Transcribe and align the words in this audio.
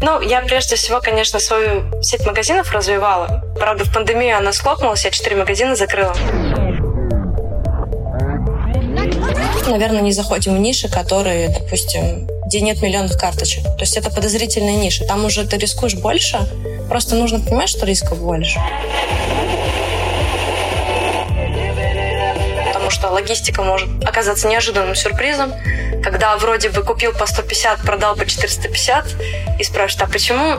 Ну, 0.00 0.20
я 0.20 0.42
прежде 0.42 0.76
всего, 0.76 1.00
конечно, 1.00 1.40
свою 1.40 2.02
сеть 2.02 2.26
магазинов 2.26 2.70
развивала. 2.72 3.42
Правда, 3.58 3.84
в 3.84 3.92
пандемию 3.92 4.36
она 4.36 4.52
схлопнулась, 4.52 5.04
я 5.04 5.10
четыре 5.10 5.36
магазина 5.36 5.74
закрыла. 5.74 6.14
Наверное, 9.66 10.02
не 10.02 10.12
заходим 10.12 10.54
в 10.54 10.58
ниши, 10.58 10.88
которые, 10.88 11.48
допустим, 11.48 12.28
где 12.46 12.60
нет 12.60 12.80
миллионных 12.82 13.18
карточек. 13.18 13.64
То 13.64 13.80
есть 13.80 13.96
это 13.96 14.10
подозрительная 14.10 14.76
ниша. 14.76 15.04
Там 15.04 15.24
уже 15.24 15.46
ты 15.46 15.56
рискуешь 15.56 15.94
больше, 15.94 16.38
просто 16.88 17.16
нужно 17.16 17.40
понимать, 17.40 17.68
что 17.68 17.86
рисков 17.86 18.18
больше. 18.20 18.60
Потому 22.66 22.90
что 22.90 23.08
логистика 23.08 23.62
может 23.62 23.88
оказаться 24.04 24.46
неожиданным 24.46 24.94
сюрпризом, 24.94 25.52
когда 26.06 26.36
вроде 26.36 26.68
бы 26.68 26.84
купил 26.84 27.12
по 27.12 27.26
150, 27.26 27.80
продал 27.80 28.14
по 28.14 28.24
450, 28.24 29.06
и 29.58 29.64
спрашивают, 29.64 30.08
а 30.08 30.12
почему, 30.12 30.54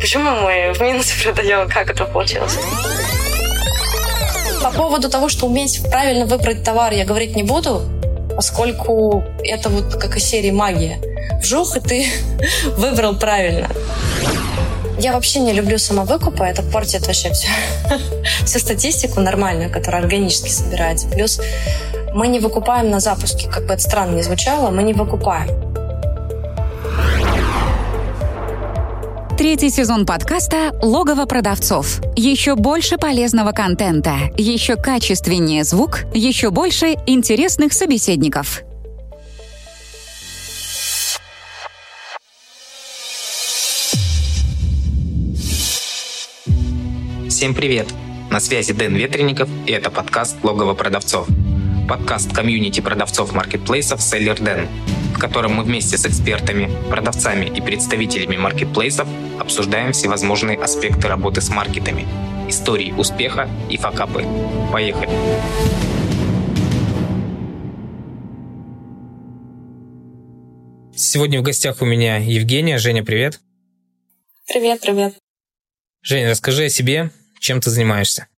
почему 0.00 0.30
мы 0.30 0.72
в 0.72 0.80
минус 0.80 1.12
продаем, 1.22 1.68
как 1.68 1.90
это 1.90 2.06
получилось? 2.06 2.56
По 4.62 4.70
поводу 4.70 5.10
того, 5.10 5.28
что 5.28 5.46
уметь 5.46 5.82
правильно 5.90 6.24
выбрать 6.24 6.64
товар, 6.64 6.94
я 6.94 7.04
говорить 7.04 7.36
не 7.36 7.42
буду, 7.42 7.82
поскольку 8.34 9.22
это 9.44 9.68
вот 9.68 9.96
как 9.96 10.16
из 10.16 10.24
серии 10.24 10.50
магия. 10.50 10.98
Вжух, 11.42 11.76
и 11.76 11.80
ты 11.80 12.06
выбрал 12.78 13.16
правильно. 13.16 13.68
Я 14.98 15.12
вообще 15.12 15.40
не 15.40 15.52
люблю 15.52 15.76
самовыкупы, 15.76 16.42
это 16.42 16.62
портит 16.62 17.06
вообще 17.06 17.30
все, 17.32 17.48
всю 18.46 18.58
статистику 18.58 19.20
нормальную, 19.20 19.70
которая 19.70 20.00
органически 20.00 20.48
собирается. 20.48 21.06
Плюс 21.08 21.38
мы 22.14 22.28
не 22.28 22.40
выкупаем 22.40 22.90
на 22.90 23.00
запуске, 23.00 23.48
как 23.48 23.66
бы 23.66 23.74
это 23.74 23.82
странно 23.82 24.16
не 24.16 24.22
звучало, 24.22 24.70
мы 24.70 24.82
не 24.82 24.92
выкупаем. 24.92 25.48
Третий 29.36 29.70
сезон 29.70 30.04
подкаста 30.04 30.78
«Логово 30.82 31.24
продавцов». 31.24 32.02
Еще 32.14 32.56
больше 32.56 32.98
полезного 32.98 33.52
контента, 33.52 34.16
еще 34.36 34.76
качественнее 34.76 35.64
звук, 35.64 36.00
еще 36.12 36.50
больше 36.50 36.94
интересных 37.06 37.72
собеседников. 37.72 38.62
Всем 47.30 47.54
привет! 47.54 47.86
На 48.30 48.38
связи 48.38 48.74
Дэн 48.74 48.94
Ветренников, 48.94 49.48
и 49.66 49.72
это 49.72 49.90
подкаст 49.90 50.36
«Логово 50.44 50.74
продавцов». 50.74 51.26
Подкаст 51.90 52.32
комьюнити 52.32 52.80
продавцов 52.80 53.32
маркетплейсов 53.32 54.00
«Селлер 54.00 54.40
Дэн», 54.40 54.68
в 55.12 55.18
котором 55.18 55.54
мы 55.54 55.64
вместе 55.64 55.98
с 55.98 56.06
экспертами, 56.06 56.70
продавцами 56.88 57.46
и 57.46 57.60
представителями 57.60 58.36
маркетплейсов 58.36 59.08
обсуждаем 59.40 59.90
всевозможные 59.90 60.56
аспекты 60.56 61.08
работы 61.08 61.40
с 61.40 61.48
маркетами, 61.48 62.06
истории 62.48 62.92
успеха 62.92 63.50
и 63.68 63.76
факапы. 63.76 64.24
Поехали! 64.72 65.10
Сегодня 70.94 71.40
в 71.40 71.42
гостях 71.42 71.82
у 71.82 71.86
меня 71.86 72.18
Евгения. 72.18 72.78
Женя, 72.78 73.02
привет. 73.02 73.40
Привет, 74.46 74.80
привет. 74.80 75.14
Женя, 76.02 76.30
расскажи 76.30 76.66
о 76.66 76.68
себе, 76.68 77.10
чем 77.40 77.60
ты 77.60 77.68
занимаешься. 77.70 78.28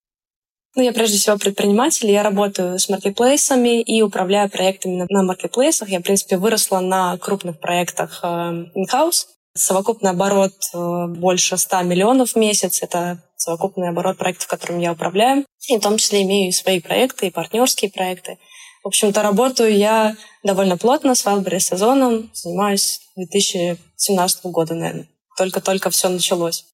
Ну, 0.75 0.83
я 0.83 0.93
прежде 0.93 1.19
всего 1.19 1.37
предприниматель, 1.37 2.11
я 2.11 2.23
работаю 2.23 2.79
с 2.79 2.89
маркетплейсами 2.89 3.83
и 3.83 4.01
управляю 4.01 4.49
проектами 4.49 5.07
на 5.11 5.23
маркетплейсах. 5.23 5.91
Я, 5.91 6.01
в 6.01 6.03
принципе, 6.03 6.39
выросла 6.39 6.81
на 6.81 7.19
крупных 7.19 7.61
проектах 7.61 8.21
э, 8.23 8.27
in-house. 8.27 9.27
Совокупный 9.55 10.11
оборот 10.13 10.55
э, 10.73 11.07
больше 11.09 11.59
100 11.59 11.83
миллионов 11.83 12.31
в 12.31 12.37
месяц. 12.37 12.83
Это 12.83 13.23
совокупный 13.37 13.91
оборот 13.91 14.17
проектов, 14.17 14.47
которыми 14.47 14.83
я 14.83 14.93
управляю. 14.93 15.45
И 15.69 15.77
в 15.77 15.81
том 15.83 15.99
числе 15.99 16.23
имею 16.23 16.49
и 16.49 16.53
свои 16.53 16.81
проекты, 16.81 17.27
и 17.27 17.31
партнерские 17.31 17.91
проекты. 17.91 18.39
В 18.83 18.87
общем-то, 18.89 19.23
работаю 19.23 19.77
я 19.77 20.17
довольно 20.43 20.79
плотно 20.79 21.15
с 21.15 21.27
Wildberries 21.27 21.61
сезоном. 21.61 22.31
Занимаюсь 22.33 23.01
с 23.15 23.17
2017 23.17 24.47
года, 24.47 24.75
наверное. 24.75 25.09
Только-только 25.37 25.91
все 25.91 26.09
началось. 26.09 26.65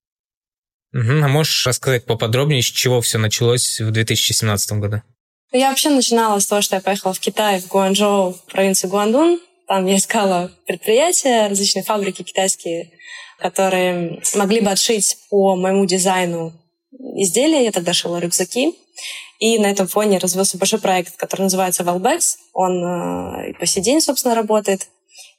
Угу. 0.95 1.25
А 1.25 1.29
можешь 1.29 1.67
рассказать 1.67 2.05
поподробнее, 2.05 2.63
с 2.63 2.67
чего 2.67 3.01
все 3.01 3.19
началось 3.19 3.81
в 3.81 3.91
2017 3.91 4.73
году? 4.73 5.03
Я 5.53 5.71
вообще 5.71 5.91
начинала 5.91 6.39
с 6.39 6.47
того, 6.47 6.61
что 6.61 6.77
я 6.77 6.83
поехала 6.83 7.15
в 7.15 7.21
Китай, 7.21 7.61
в 7.61 7.69
Гуанчжоу, 7.69 8.35
в 8.35 8.45
провинцию 8.45 8.91
Гуандун. 8.91 9.41
Там 9.67 9.87
я 9.87 9.97
искала 9.97 10.51
предприятия, 10.67 11.49
различные 11.49 11.83
фабрики 11.83 12.23
китайские, 12.23 12.91
которые 13.39 14.21
могли 14.35 14.61
бы 14.61 14.71
отшить 14.71 15.17
по 15.31 15.57
моему 15.57 15.87
дизайну 15.87 16.53
изделия. 17.17 17.65
Я 17.65 17.73
тогда 17.73 17.93
шила 17.93 18.19
рюкзаки. 18.19 18.75
И 19.39 19.59
на 19.59 19.67
этом 19.67 19.87
фоне 19.87 20.19
развился 20.19 20.59
большой 20.59 20.81
проект, 20.81 21.17
который 21.17 21.43
называется 21.43 21.85
Wellbex. 21.85 22.37
Он 22.53 22.85
э, 22.85 23.51
и 23.51 23.53
по 23.53 23.67
сей 23.67 23.83
день, 23.83 24.01
собственно, 24.01 24.35
работает. 24.35 24.89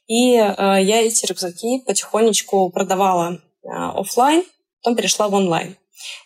И 0.06 0.36
э, 0.36 0.78
я 0.82 1.02
эти 1.02 1.26
рюкзаки 1.26 1.82
потихонечку 1.86 2.70
продавала 2.70 3.34
э, 3.34 3.68
офлайн, 3.68 4.42
потом 4.82 4.96
перешла 4.96 5.28
в 5.28 5.34
онлайн. 5.34 5.76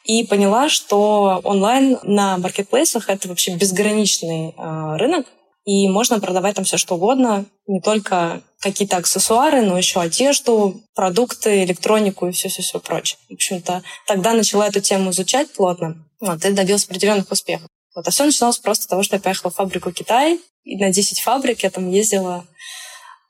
И 0.05 0.25
поняла, 0.25 0.69
что 0.69 1.41
онлайн 1.45 1.99
на 2.03 2.39
маркетплейсах 2.39 3.09
это 3.09 3.29
вообще 3.29 3.55
безграничный 3.57 4.51
э, 4.51 4.97
рынок, 4.97 5.27
и 5.65 5.89
можно 5.89 6.21
продавать 6.21 6.57
там 6.57 6.65
все 6.65 6.77
что 6.77 6.97
угодно, 6.97 7.47
не 7.67 7.81
только 7.81 8.43
какие-то 8.61 8.99
аксессуары, 8.99 9.63
но 9.63 9.79
еще 9.79 10.01
одежду, 10.01 10.83
продукты, 10.95 11.65
электронику 11.65 12.27
и 12.27 12.33
все-все-все 12.33 12.81
прочее. 12.81 13.19
В 13.31 13.35
общем-то, 13.35 13.83
тогда 14.07 14.35
начала 14.35 14.69
эту 14.69 14.81
тему 14.81 15.11
изучать 15.11 15.53
плотно, 15.53 16.07
вот, 16.21 16.45
и 16.45 16.51
добилась 16.51 16.85
определенных 16.85 17.31
успехов. 17.31 17.69
Вот, 17.95 18.07
а 18.07 18.11
все 18.11 18.25
начиналось 18.25 18.59
просто 18.59 18.85
с 18.85 18.89
того, 18.89 19.03
что 19.03 19.17
я 19.17 19.23
поехала 19.23 19.51
в 19.51 19.55
фабрику 19.55 19.91
Китай, 19.91 20.41
и 20.65 20.77
на 20.77 20.91
10 20.91 21.21
фабрик 21.21 21.63
я 21.63 21.71
там 21.71 21.91
ездила 21.91 22.35
а, 22.35 22.45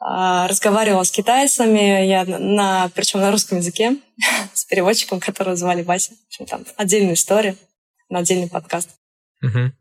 разговаривала 0.04 1.02
с 1.02 1.10
китайцами, 1.10 2.06
я 2.06 2.24
на, 2.26 2.90
причем 2.94 3.20
на 3.20 3.30
русском 3.30 3.58
языке, 3.58 3.96
с 4.54 4.64
переводчиком, 4.66 5.18
которого 5.18 5.56
звали 5.56 5.82
Вася. 5.82 6.12
В 6.12 6.26
общем, 6.28 6.46
там 6.46 6.64
отдельная 6.76 7.14
история, 7.14 7.56
на 8.10 8.18
отдельный 8.18 8.48
подкаст. 8.48 8.90
Угу. 9.42 9.72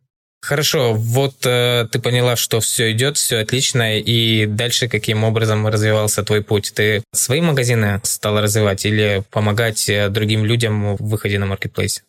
Хорошо, 0.44 0.94
вот 0.94 1.46
э, 1.46 1.88
ты 1.90 2.00
поняла, 2.00 2.36
что 2.36 2.60
все 2.60 2.92
идет, 2.92 3.16
все 3.16 3.38
отлично, 3.38 3.98
и 3.98 4.46
дальше 4.46 4.90
каким 4.90 5.24
образом 5.24 5.66
развивался 5.68 6.22
твой 6.24 6.44
путь? 6.44 6.74
Ты 6.76 7.02
свои 7.14 7.40
магазины 7.40 8.02
стала 8.04 8.42
развивать 8.42 8.86
или 8.86 9.24
помогать 9.30 9.88
э, 9.88 10.10
другим 10.10 10.44
людям 10.44 10.98
в 10.98 11.08
выходе 11.08 11.40
на 11.40 11.46
маркетплейс? 11.46 12.04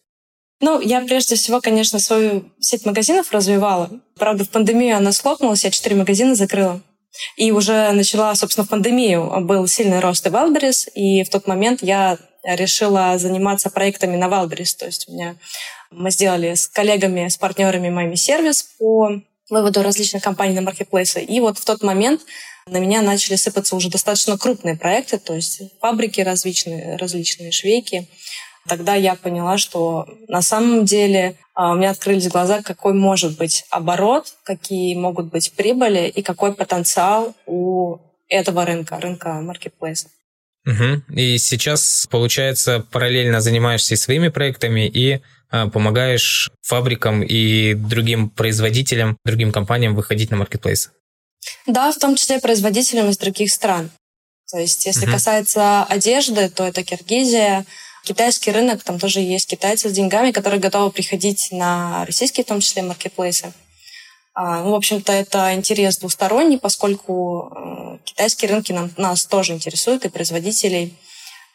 Ну, 0.60 0.80
я 0.80 1.00
прежде 1.02 1.36
всего, 1.36 1.60
конечно, 1.60 2.00
свою 2.00 2.50
сеть 2.58 2.84
магазинов 2.84 3.30
развивала. 3.30 3.90
Правда, 4.16 4.44
в 4.44 4.50
пандемию 4.50 4.96
она 4.96 5.12
схлопнулась, 5.12 5.62
я 5.62 5.70
четыре 5.70 5.94
магазина 5.94 6.34
закрыла. 6.34 6.80
И 7.36 7.52
уже 7.52 7.92
начала, 7.92 8.34
собственно, 8.34 8.64
в 8.64 8.68
пандемию 8.68 9.40
был 9.40 9.66
сильный 9.66 10.00
рост 10.00 10.26
и 10.26 10.30
Wildberries, 10.30 10.90
и 10.94 11.24
в 11.24 11.30
тот 11.30 11.46
момент 11.46 11.82
я 11.82 12.18
решила 12.44 13.18
заниматься 13.18 13.70
проектами 13.70 14.16
на 14.16 14.26
Wildberries. 14.26 14.76
То 14.78 14.86
есть 14.86 15.08
у 15.08 15.12
меня 15.12 15.36
мы 15.90 16.10
сделали 16.10 16.54
с 16.54 16.68
коллегами, 16.68 17.28
с 17.28 17.36
партнерами 17.36 17.88
моими 17.88 18.16
сервис 18.16 18.62
по 18.78 19.22
выводу 19.50 19.82
различных 19.82 20.22
компаний 20.22 20.54
на 20.54 20.62
маркетплейсы. 20.62 21.22
И 21.22 21.40
вот 21.40 21.58
в 21.58 21.64
тот 21.64 21.82
момент 21.82 22.20
на 22.66 22.78
меня 22.78 23.02
начали 23.02 23.36
сыпаться 23.36 23.76
уже 23.76 23.90
достаточно 23.90 24.38
крупные 24.38 24.76
проекты, 24.76 25.18
то 25.18 25.34
есть 25.34 25.60
фабрики 25.80 26.22
различные, 26.22 26.96
различные 26.96 27.52
швейки, 27.52 28.08
Тогда 28.68 28.94
я 28.94 29.14
поняла, 29.14 29.58
что 29.58 30.06
на 30.28 30.42
самом 30.42 30.84
деле 30.84 31.36
а, 31.54 31.72
у 31.72 31.76
меня 31.76 31.90
открылись 31.90 32.28
глаза, 32.28 32.62
какой 32.62 32.94
может 32.94 33.36
быть 33.36 33.64
оборот, 33.70 34.34
какие 34.42 34.94
могут 34.96 35.26
быть 35.26 35.52
прибыли 35.52 36.08
и 36.08 36.22
какой 36.22 36.54
потенциал 36.54 37.34
у 37.46 37.98
этого 38.28 38.64
рынка, 38.64 38.98
рынка 39.00 39.34
маркетплейсов. 39.34 40.10
Угу. 40.66 41.14
И 41.16 41.36
сейчас, 41.36 42.06
получается, 42.10 42.84
параллельно 42.90 43.40
занимаешься 43.40 43.94
и 43.94 43.98
своими 43.98 44.28
проектами, 44.28 44.88
и 44.88 45.20
а, 45.50 45.68
помогаешь 45.68 46.50
фабрикам 46.62 47.22
и 47.22 47.74
другим 47.74 48.30
производителям, 48.30 49.18
другим 49.24 49.52
компаниям 49.52 49.94
выходить 49.94 50.30
на 50.30 50.38
маркетплейсы. 50.38 50.90
Да, 51.66 51.92
в 51.92 51.98
том 51.98 52.16
числе 52.16 52.40
производителям 52.40 53.10
из 53.10 53.18
других 53.18 53.52
стран. 53.52 53.90
То 54.50 54.58
есть, 54.58 54.86
если 54.86 55.04
угу. 55.04 55.12
касается 55.12 55.84
одежды, 55.84 56.48
то 56.48 56.64
это 56.64 56.82
Киргизия, 56.82 57.66
Китайский 58.04 58.52
рынок, 58.52 58.84
там 58.84 58.98
тоже 58.98 59.20
есть 59.20 59.48
китайцы 59.48 59.88
с 59.88 59.92
деньгами, 59.92 60.30
которые 60.30 60.60
готовы 60.60 60.90
приходить 60.90 61.48
на 61.50 62.04
российские, 62.04 62.44
в 62.44 62.48
том 62.48 62.60
числе, 62.60 62.82
маркетплейсы. 62.82 63.52
А, 64.34 64.62
ну, 64.62 64.72
в 64.72 64.74
общем-то, 64.74 65.10
это 65.10 65.54
интерес 65.54 65.96
двусторонний, 65.98 66.58
поскольку 66.58 67.50
э, 67.50 67.98
китайские 68.04 68.50
рынки 68.50 68.72
нам, 68.72 68.90
нас 68.98 69.24
тоже 69.24 69.54
интересуют, 69.54 70.04
и 70.04 70.10
производителей 70.10 70.98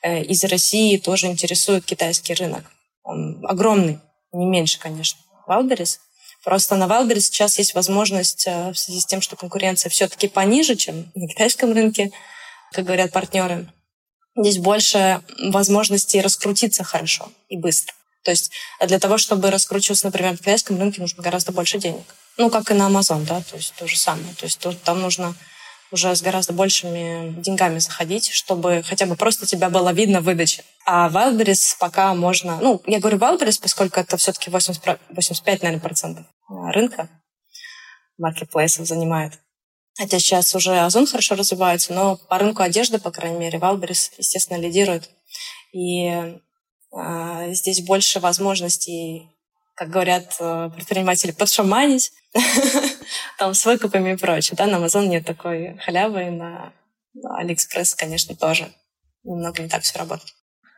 э, 0.01 0.23
из 0.23 0.43
России 0.45 0.97
тоже 0.97 1.27
интересует 1.27 1.85
китайский 1.85 2.33
рынок. 2.33 2.63
Он 3.03 3.45
огромный, 3.45 3.99
не 4.31 4.45
меньше, 4.45 4.79
конечно, 4.79 5.19
Wildberries. 5.47 5.97
Просто 6.43 6.77
на 6.77 6.85
Wildberries 6.85 7.21
сейчас 7.21 7.59
есть 7.59 7.75
возможность, 7.75 8.47
э, 8.47 8.71
в 8.71 8.79
связи 8.79 9.01
с 9.01 9.05
тем, 9.05 9.21
что 9.21 9.35
конкуренция 9.35 9.89
все-таки 9.91 10.27
пониже, 10.27 10.75
чем 10.75 11.11
на 11.13 11.27
китайском 11.27 11.73
рынке, 11.73 12.11
как 12.71 12.85
говорят 12.85 13.11
партнеры, 13.11 13.71
здесь 14.43 14.57
больше 14.57 15.21
возможностей 15.37 16.21
раскрутиться 16.21 16.83
хорошо 16.83 17.31
и 17.49 17.57
быстро. 17.57 17.93
То 18.23 18.31
есть 18.31 18.51
для 18.85 18.99
того, 18.99 19.17
чтобы 19.17 19.49
раскручиваться, 19.49 20.05
например, 20.05 20.35
в 20.35 20.39
китайском 20.39 20.79
рынке, 20.79 21.01
нужно 21.01 21.23
гораздо 21.23 21.51
больше 21.51 21.77
денег. 21.77 22.03
Ну, 22.37 22.49
как 22.49 22.71
и 22.71 22.73
на 22.73 22.89
Amazon, 22.89 23.25
да, 23.25 23.41
то 23.41 23.55
есть 23.57 23.73
то 23.75 23.87
же 23.87 23.97
самое. 23.97 24.33
То 24.35 24.45
есть 24.45 24.59
там 24.83 25.01
нужно 25.01 25.35
уже 25.91 26.15
с 26.15 26.21
гораздо 26.21 26.53
большими 26.53 27.33
деньгами 27.41 27.79
заходить, 27.79 28.29
чтобы 28.29 28.83
хотя 28.87 29.07
бы 29.07 29.15
просто 29.15 29.45
тебя 29.45 29.69
было 29.69 29.91
видно 29.91 30.21
в 30.21 30.25
выдаче. 30.25 30.63
А 30.85 31.09
Wildberries 31.09 31.75
пока 31.79 32.13
можно... 32.13 32.59
Ну, 32.61 32.81
я 32.85 32.99
говорю 32.99 33.17
Wildberries, 33.17 33.59
поскольку 33.61 33.99
это 33.99 34.17
все-таки 34.17 34.51
80, 34.51 34.99
85, 35.09 35.63
наверное, 35.63 35.81
процентов 35.81 36.25
рынка 36.47 37.09
маркетплейсов 38.17 38.85
занимает. 38.85 39.39
Хотя 39.99 40.17
сейчас 40.17 40.55
уже 40.55 40.79
Озон 40.79 41.07
хорошо 41.07 41.35
развивается, 41.35 41.91
но 41.91 42.15
по 42.15 42.37
рынку 42.37 42.63
одежды, 42.63 42.99
по 42.99 43.11
крайней 43.11 43.37
мере, 43.37 43.59
Wildberries, 43.59 44.13
естественно, 44.17 44.57
лидирует. 44.57 45.09
И 45.73 46.07
э, 46.07 47.53
здесь 47.53 47.81
больше 47.81 48.21
возможностей, 48.21 49.27
как 49.75 49.89
говорят 49.89 50.37
э, 50.39 50.69
предприниматели, 50.73 51.31
подшаманить 51.31 52.13
там 53.37 53.53
с 53.53 53.65
выкупами 53.65 54.13
и 54.13 54.15
прочее. 54.15 54.55
Да, 54.55 54.67
на 54.67 54.77
Amazon 54.77 55.07
нет 55.07 55.25
такой 55.25 55.77
халявы, 55.83 56.31
на, 56.31 56.71
AliExpress, 57.43 57.95
конечно, 57.97 58.37
тоже 58.37 58.69
немного 59.25 59.61
не 59.61 59.67
так 59.67 59.83
все 59.83 59.99
работает. 59.99 60.33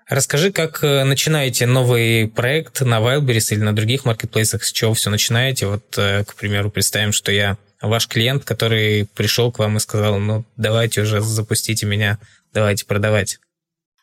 Расскажи, 0.10 0.52
как 0.52 0.84
э, 0.84 1.04
начинаете 1.04 1.68
новый 1.68 2.28
проект 2.28 2.82
на 2.82 3.00
Wildberries 3.00 3.54
или 3.54 3.62
на 3.62 3.76
других 3.76 4.04
маркетплейсах, 4.04 4.64
с 4.64 4.72
чего 4.72 4.96
все 4.96 5.12
начинаете? 5.12 5.68
Вот, 5.68 5.96
э, 6.00 6.26
к 6.26 6.34
примеру, 6.34 6.72
представим, 6.72 7.12
что 7.12 7.32
я 7.32 7.58
ваш 7.82 8.08
клиент, 8.08 8.44
который 8.44 9.08
пришел 9.16 9.52
к 9.52 9.60
вам 9.60 9.78
и 9.78 9.80
сказал, 9.80 10.20
ну, 10.20 10.44
давайте 10.58 11.02
уже 11.02 11.22
запустите 11.22 11.86
меня, 11.86 12.20
давайте 12.54 12.86
продавать. 12.86 13.40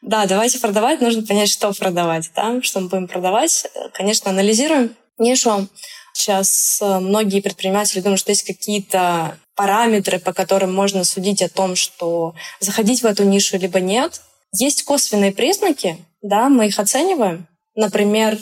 Да, 0.02 0.26
давайте 0.26 0.60
продавать. 0.60 1.00
Нужно 1.00 1.22
понять, 1.24 1.50
что 1.50 1.72
продавать. 1.72 2.30
Да? 2.36 2.60
Что 2.62 2.80
мы 2.80 2.88
будем 2.88 3.08
продавать. 3.08 3.66
Конечно, 3.94 4.30
анализируем 4.30 4.94
нишу. 5.18 5.68
Сейчас 6.12 6.80
э, 6.80 6.98
многие 6.98 7.40
предприниматели 7.40 8.00
думают, 8.00 8.20
что 8.20 8.30
есть 8.30 8.44
какие-то 8.44 9.38
параметры, 9.54 10.18
по 10.18 10.32
которым 10.32 10.74
можно 10.74 11.04
судить 11.04 11.42
о 11.42 11.48
том, 11.48 11.76
что 11.76 12.34
заходить 12.60 13.02
в 13.02 13.06
эту 13.06 13.24
нишу 13.24 13.58
либо 13.58 13.80
нет. 13.80 14.20
Есть 14.52 14.84
косвенные 14.84 15.32
признаки, 15.32 15.98
да, 16.22 16.48
мы 16.48 16.68
их 16.68 16.78
оцениваем. 16.78 17.46
Например, 17.74 18.38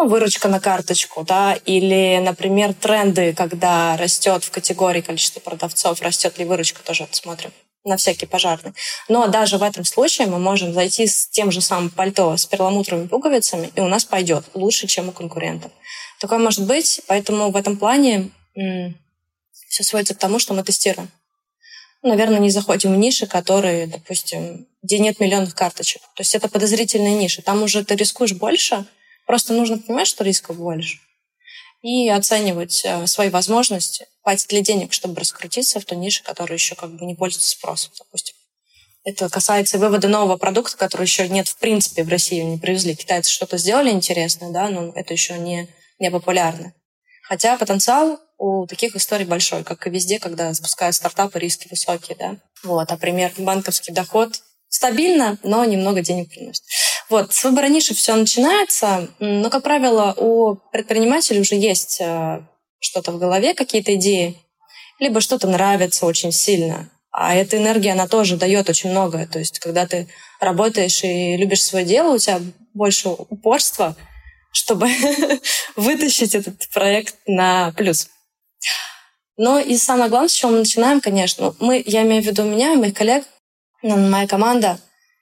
ну, 0.00 0.08
выручка 0.08 0.48
на 0.48 0.60
карточку, 0.60 1.24
да, 1.24 1.58
или, 1.66 2.18
например, 2.24 2.72
тренды, 2.72 3.34
когда 3.34 3.98
растет 3.98 4.44
в 4.44 4.50
категории 4.50 5.02
количество 5.02 5.40
продавцов, 5.40 6.00
растет 6.00 6.38
ли 6.38 6.46
выручка, 6.46 6.82
тоже 6.82 7.06
смотрим 7.10 7.52
на 7.84 7.96
всякий 7.98 8.24
пожарный. 8.24 8.72
Но 9.08 9.26
даже 9.28 9.58
в 9.58 9.62
этом 9.62 9.84
случае 9.84 10.26
мы 10.26 10.38
можем 10.38 10.72
зайти 10.72 11.06
с 11.06 11.28
тем 11.28 11.52
же 11.52 11.60
самым 11.60 11.90
пальто 11.90 12.34
с 12.36 12.46
перламутровыми 12.46 13.08
пуговицами, 13.08 13.70
и 13.74 13.80
у 13.80 13.88
нас 13.88 14.06
пойдет 14.06 14.44
лучше, 14.54 14.86
чем 14.86 15.10
у 15.10 15.12
конкурентов. 15.12 15.70
Такое 16.18 16.38
может 16.38 16.66
быть, 16.66 17.02
поэтому 17.06 17.50
в 17.50 17.56
этом 17.56 17.76
плане 17.76 18.30
все 18.54 19.82
сводится 19.82 20.14
к 20.14 20.18
тому, 20.18 20.38
что 20.38 20.54
мы 20.54 20.62
тестируем. 20.62 21.10
Наверное, 22.02 22.38
не 22.38 22.50
заходим 22.50 22.94
в 22.94 22.96
ниши, 22.96 23.26
которые, 23.26 23.86
допустим, 23.86 24.66
где 24.82 24.98
нет 24.98 25.20
миллионных 25.20 25.54
карточек. 25.54 26.00
То 26.14 26.22
есть 26.22 26.34
это 26.34 26.48
подозрительные 26.48 27.14
ниши. 27.14 27.42
Там 27.42 27.62
уже 27.62 27.84
ты 27.84 27.96
рискуешь 27.96 28.32
больше, 28.32 28.86
просто 29.30 29.52
нужно 29.52 29.78
понимать, 29.78 30.08
что 30.08 30.24
рисков 30.24 30.56
больше. 30.56 30.98
И 31.82 32.08
оценивать 32.08 32.82
э, 32.84 33.06
свои 33.06 33.28
возможности, 33.28 34.08
хватит 34.24 34.50
ли 34.50 34.60
денег, 34.60 34.92
чтобы 34.92 35.20
раскрутиться 35.20 35.78
в 35.78 35.84
ту 35.84 35.94
нишу, 35.94 36.24
которая 36.24 36.58
еще 36.58 36.74
как 36.74 36.90
бы 36.96 37.06
не 37.06 37.14
пользуется 37.14 37.50
спросом, 37.50 37.92
допустим. 37.96 38.34
Это 39.04 39.28
касается 39.28 39.78
вывода 39.78 40.08
нового 40.08 40.36
продукта, 40.36 40.76
который 40.76 41.02
еще 41.02 41.28
нет 41.28 41.46
в 41.46 41.58
принципе 41.58 42.02
в 42.02 42.08
Россию 42.08 42.48
не 42.48 42.58
привезли. 42.58 42.96
Китайцы 42.96 43.30
что-то 43.30 43.56
сделали 43.56 43.90
интересное, 43.90 44.50
да, 44.50 44.68
но 44.68 44.92
это 44.96 45.14
еще 45.14 45.38
не 45.38 45.68
не 46.00 46.10
популярны. 46.10 46.74
Хотя 47.22 47.56
потенциал 47.56 48.18
у 48.36 48.66
таких 48.66 48.96
историй 48.96 49.26
большой, 49.26 49.62
как 49.62 49.86
и 49.86 49.90
везде, 49.90 50.18
когда 50.18 50.52
запускают 50.52 50.96
стартапы, 50.96 51.38
риски 51.38 51.68
высокие. 51.70 52.16
Да? 52.18 52.36
Вот, 52.64 52.90
а 52.90 52.96
пример 52.96 53.30
банковский 53.38 53.92
доход 53.92 54.42
стабильно, 54.68 55.38
но 55.44 55.64
немного 55.64 56.02
денег 56.02 56.30
приносит. 56.30 56.64
Вот, 57.10 57.34
с 57.34 57.44
выбора 57.44 57.66
ниши 57.66 57.94
все 57.94 58.14
начинается, 58.14 59.08
но, 59.18 59.50
как 59.50 59.62
правило, 59.64 60.14
у 60.16 60.54
предпринимателей 60.72 61.40
уже 61.40 61.56
есть 61.56 62.00
э, 62.00 62.40
что-то 62.78 63.12
в 63.12 63.18
голове, 63.18 63.54
какие-то 63.54 63.94
идеи, 63.96 64.38
либо 65.00 65.20
что-то 65.20 65.48
нравится 65.48 66.06
очень 66.06 66.32
сильно. 66.32 66.88
А 67.10 67.34
эта 67.34 67.58
энергия, 67.58 67.92
она 67.92 68.06
тоже 68.06 68.36
дает 68.36 68.70
очень 68.70 68.90
многое. 68.90 69.26
То 69.26 69.40
есть, 69.40 69.58
когда 69.58 69.86
ты 69.86 70.08
работаешь 70.40 71.02
и 71.02 71.36
любишь 71.36 71.64
свое 71.64 71.84
дело, 71.84 72.14
у 72.14 72.18
тебя 72.18 72.40
больше 72.72 73.08
упорства— 73.08 73.96
чтобы 74.52 74.88
вытащить 75.76 76.34
этот 76.34 76.68
проект 76.72 77.16
на 77.26 77.72
плюс. 77.72 78.08
Но 79.36 79.58
и 79.58 79.76
самое 79.76 80.10
главное, 80.10 80.28
с 80.28 80.34
чего 80.34 80.52
мы 80.52 80.58
начинаем, 80.58 81.00
конечно, 81.00 81.54
мы, 81.60 81.82
я 81.86 82.02
имею 82.02 82.22
в 82.22 82.26
виду 82.26 82.42
меня 82.42 82.74
и 82.74 82.76
моих 82.76 82.94
коллег, 82.94 83.24
моя 83.82 84.26
команда, 84.26 84.78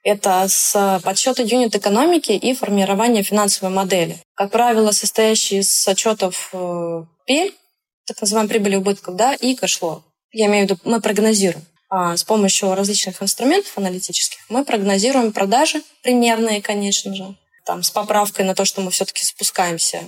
это 0.09 0.45
с 0.47 0.99
подсчета 1.03 1.43
юнит-экономики 1.43 2.31
и 2.31 2.53
формирования 2.53 3.23
финансовой 3.23 3.73
модели. 3.73 4.17
Как 4.35 4.51
правило, 4.51 4.91
состоящие 4.91 5.61
из 5.61 5.87
отчетов 5.87 6.49
э, 6.53 7.03
PEL, 7.29 7.53
так 8.05 8.21
называемой 8.21 8.49
прибыли 8.49 8.75
убытков, 8.75 9.15
да, 9.15 9.33
и 9.35 9.55
кэшло. 9.55 10.03
Я 10.31 10.47
имею 10.47 10.67
в 10.67 10.69
виду, 10.69 10.81
мы 10.83 10.99
прогнозируем. 11.01 11.65
А 11.89 12.15
с 12.17 12.23
помощью 12.23 12.75
различных 12.75 13.21
инструментов 13.21 13.77
аналитических 13.77 14.39
мы 14.49 14.63
прогнозируем 14.63 15.31
продажи, 15.31 15.81
примерные, 16.03 16.61
конечно 16.61 17.13
же, 17.15 17.35
там, 17.65 17.83
с 17.83 17.89
поправкой 17.89 18.45
на 18.45 18.55
то, 18.55 18.65
что 18.65 18.81
мы 18.81 18.91
все-таки 18.91 19.25
спускаемся. 19.25 20.03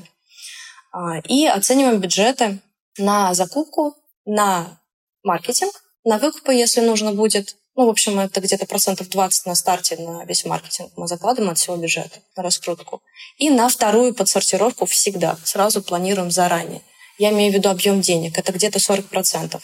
А, 0.91 1.19
и 1.27 1.45
оцениваем 1.45 1.99
бюджеты 1.99 2.59
на 2.97 3.33
закупку, 3.33 3.95
на 4.25 4.79
маркетинг, 5.23 5.73
на 6.03 6.17
выкупы, 6.17 6.53
если 6.53 6.81
нужно 6.81 7.13
будет. 7.13 7.55
Ну, 7.75 7.85
в 7.85 7.89
общем, 7.89 8.19
это 8.19 8.41
где-то 8.41 8.65
процентов 8.65 9.09
20 9.09 9.45
на 9.45 9.55
старте 9.55 9.97
на 9.97 10.25
весь 10.25 10.45
маркетинг 10.45 10.91
мы 10.97 11.07
закладываем 11.07 11.51
от 11.51 11.57
всего 11.57 11.77
бюджета 11.77 12.19
на 12.35 12.43
раскрутку. 12.43 13.01
И 13.37 13.49
на 13.49 13.69
вторую 13.69 14.13
подсортировку 14.13 14.85
всегда, 14.85 15.37
сразу 15.43 15.81
планируем 15.81 16.31
заранее. 16.31 16.81
Я 17.17 17.31
имею 17.31 17.51
в 17.51 17.55
виду 17.55 17.69
объем 17.69 18.01
денег. 18.01 18.37
Это 18.37 18.51
где-то 18.51 18.79
40% 18.79 19.61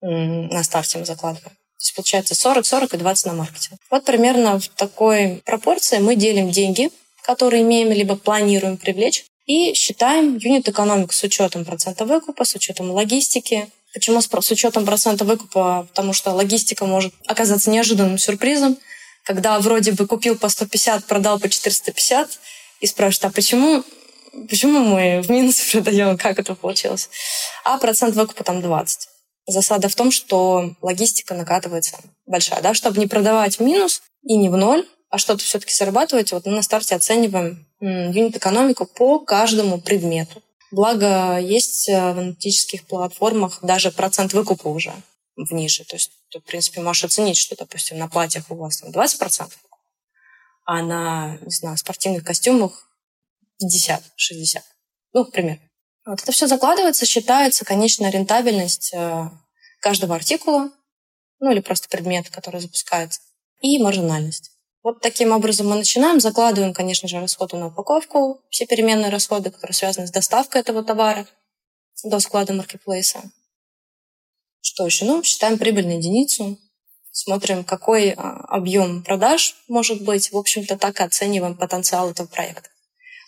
на 0.00 0.64
старте 0.64 0.98
мы 0.98 1.04
закладываем. 1.04 1.50
То 1.50 1.82
есть 1.82 1.94
получается 1.94 2.34
40, 2.34 2.64
40 2.64 2.94
и 2.94 2.96
20 2.96 3.26
на 3.26 3.32
маркетинг. 3.34 3.80
Вот 3.90 4.04
примерно 4.04 4.58
в 4.58 4.68
такой 4.68 5.42
пропорции 5.44 5.98
мы 5.98 6.16
делим 6.16 6.50
деньги 6.50 6.90
которые 7.22 7.62
имеем 7.62 7.92
либо 7.92 8.16
планируем 8.16 8.76
привлечь, 8.76 9.24
и 9.46 9.74
считаем 9.74 10.36
юнит-экономику 10.36 11.12
с 11.12 11.22
учетом 11.22 11.64
процента 11.64 12.04
выкупа, 12.04 12.44
с 12.44 12.54
учетом 12.54 12.90
логистики. 12.90 13.68
Почему 13.92 14.20
с 14.20 14.50
учетом 14.50 14.84
процента 14.84 15.24
выкупа? 15.24 15.86
Потому 15.90 16.12
что 16.12 16.30
логистика 16.30 16.84
может 16.86 17.12
оказаться 17.26 17.70
неожиданным 17.70 18.18
сюрпризом, 18.18 18.78
когда 19.24 19.58
вроде 19.58 19.92
бы 19.92 20.06
купил 20.06 20.36
по 20.38 20.48
150, 20.48 21.04
продал 21.06 21.38
по 21.40 21.48
450, 21.48 22.38
и 22.80 22.86
спрашивают, 22.86 23.32
а 23.32 23.34
почему, 23.34 23.84
почему 24.48 24.80
мы 24.80 25.20
в 25.22 25.30
минус 25.30 25.60
продаем, 25.72 26.16
как 26.16 26.38
это 26.38 26.54
получилось? 26.54 27.10
А 27.64 27.78
процент 27.78 28.14
выкупа 28.14 28.44
там 28.44 28.62
20. 28.62 29.08
Засада 29.46 29.88
в 29.88 29.94
том, 29.94 30.10
что 30.10 30.74
логистика 30.80 31.34
накатывается 31.34 31.98
большая, 32.26 32.62
да, 32.62 32.74
чтобы 32.74 33.00
не 33.00 33.06
продавать 33.06 33.58
минус 33.58 34.02
и 34.22 34.36
не 34.36 34.48
в 34.48 34.56
ноль, 34.56 34.86
а 35.10 35.18
что-то 35.18 35.42
все-таки 35.42 35.74
зарабатывать, 35.74 36.32
вот 36.32 36.46
мы 36.46 36.52
на 36.52 36.62
старте 36.62 36.94
оцениваем 36.94 37.66
юнит-экономику 37.80 38.86
по 38.86 39.18
каждому 39.18 39.80
предмету. 39.80 40.42
Благо, 40.70 41.38
есть 41.38 41.88
э, 41.88 41.92
в 41.92 42.18
аналитических 42.18 42.86
платформах 42.86 43.58
даже 43.62 43.90
процент 43.90 44.32
выкупа 44.32 44.68
уже 44.68 44.94
в 45.36 45.52
нише. 45.52 45.84
То 45.84 45.96
есть 45.96 46.12
ты, 46.30 46.38
в 46.38 46.44
принципе, 46.44 46.80
можешь 46.80 47.04
оценить, 47.04 47.36
что, 47.36 47.56
допустим, 47.56 47.98
на 47.98 48.08
платьях 48.08 48.50
у 48.50 48.54
вас 48.54 48.80
там 48.80 48.90
20%, 48.90 49.50
а 50.66 50.82
на, 50.82 51.38
не 51.42 51.50
знаю, 51.50 51.76
спортивных 51.76 52.24
костюмах 52.24 52.88
50-60. 53.62 54.60
Ну, 55.12 55.24
к 55.24 55.36
Вот 56.06 56.22
это 56.22 56.32
все 56.32 56.46
закладывается, 56.46 57.04
считается 57.04 57.64
конечная 57.64 58.10
рентабельность 58.10 58.92
э, 58.94 59.28
каждого 59.80 60.14
артикула, 60.14 60.70
ну 61.40 61.50
или 61.50 61.60
просто 61.60 61.88
предмета, 61.88 62.30
который 62.30 62.60
запускается, 62.60 63.20
и 63.60 63.78
маржинальность. 63.82 64.49
Вот 64.82 65.00
таким 65.00 65.32
образом 65.32 65.68
мы 65.68 65.76
начинаем, 65.76 66.20
закладываем, 66.20 66.72
конечно 66.72 67.06
же, 67.06 67.20
расходы 67.20 67.56
на 67.56 67.66
упаковку, 67.66 68.40
все 68.48 68.66
переменные 68.66 69.10
расходы, 69.10 69.50
которые 69.50 69.74
связаны 69.74 70.06
с 70.06 70.10
доставкой 70.10 70.62
этого 70.62 70.82
товара 70.82 71.26
до 72.02 72.18
склада 72.18 72.54
маркетплейса. 72.54 73.30
Что 74.62 74.86
еще? 74.86 75.04
Ну, 75.04 75.22
считаем 75.22 75.58
прибыль 75.58 75.86
на 75.86 75.92
единицу, 75.98 76.58
смотрим, 77.10 77.64
какой 77.64 78.10
а, 78.10 78.44
объем 78.48 79.02
продаж 79.02 79.56
может 79.68 80.02
быть. 80.02 80.32
В 80.32 80.36
общем-то, 80.36 80.78
так 80.78 81.00
и 81.00 81.04
оцениваем 81.04 81.56
потенциал 81.56 82.10
этого 82.10 82.26
проекта. 82.26 82.70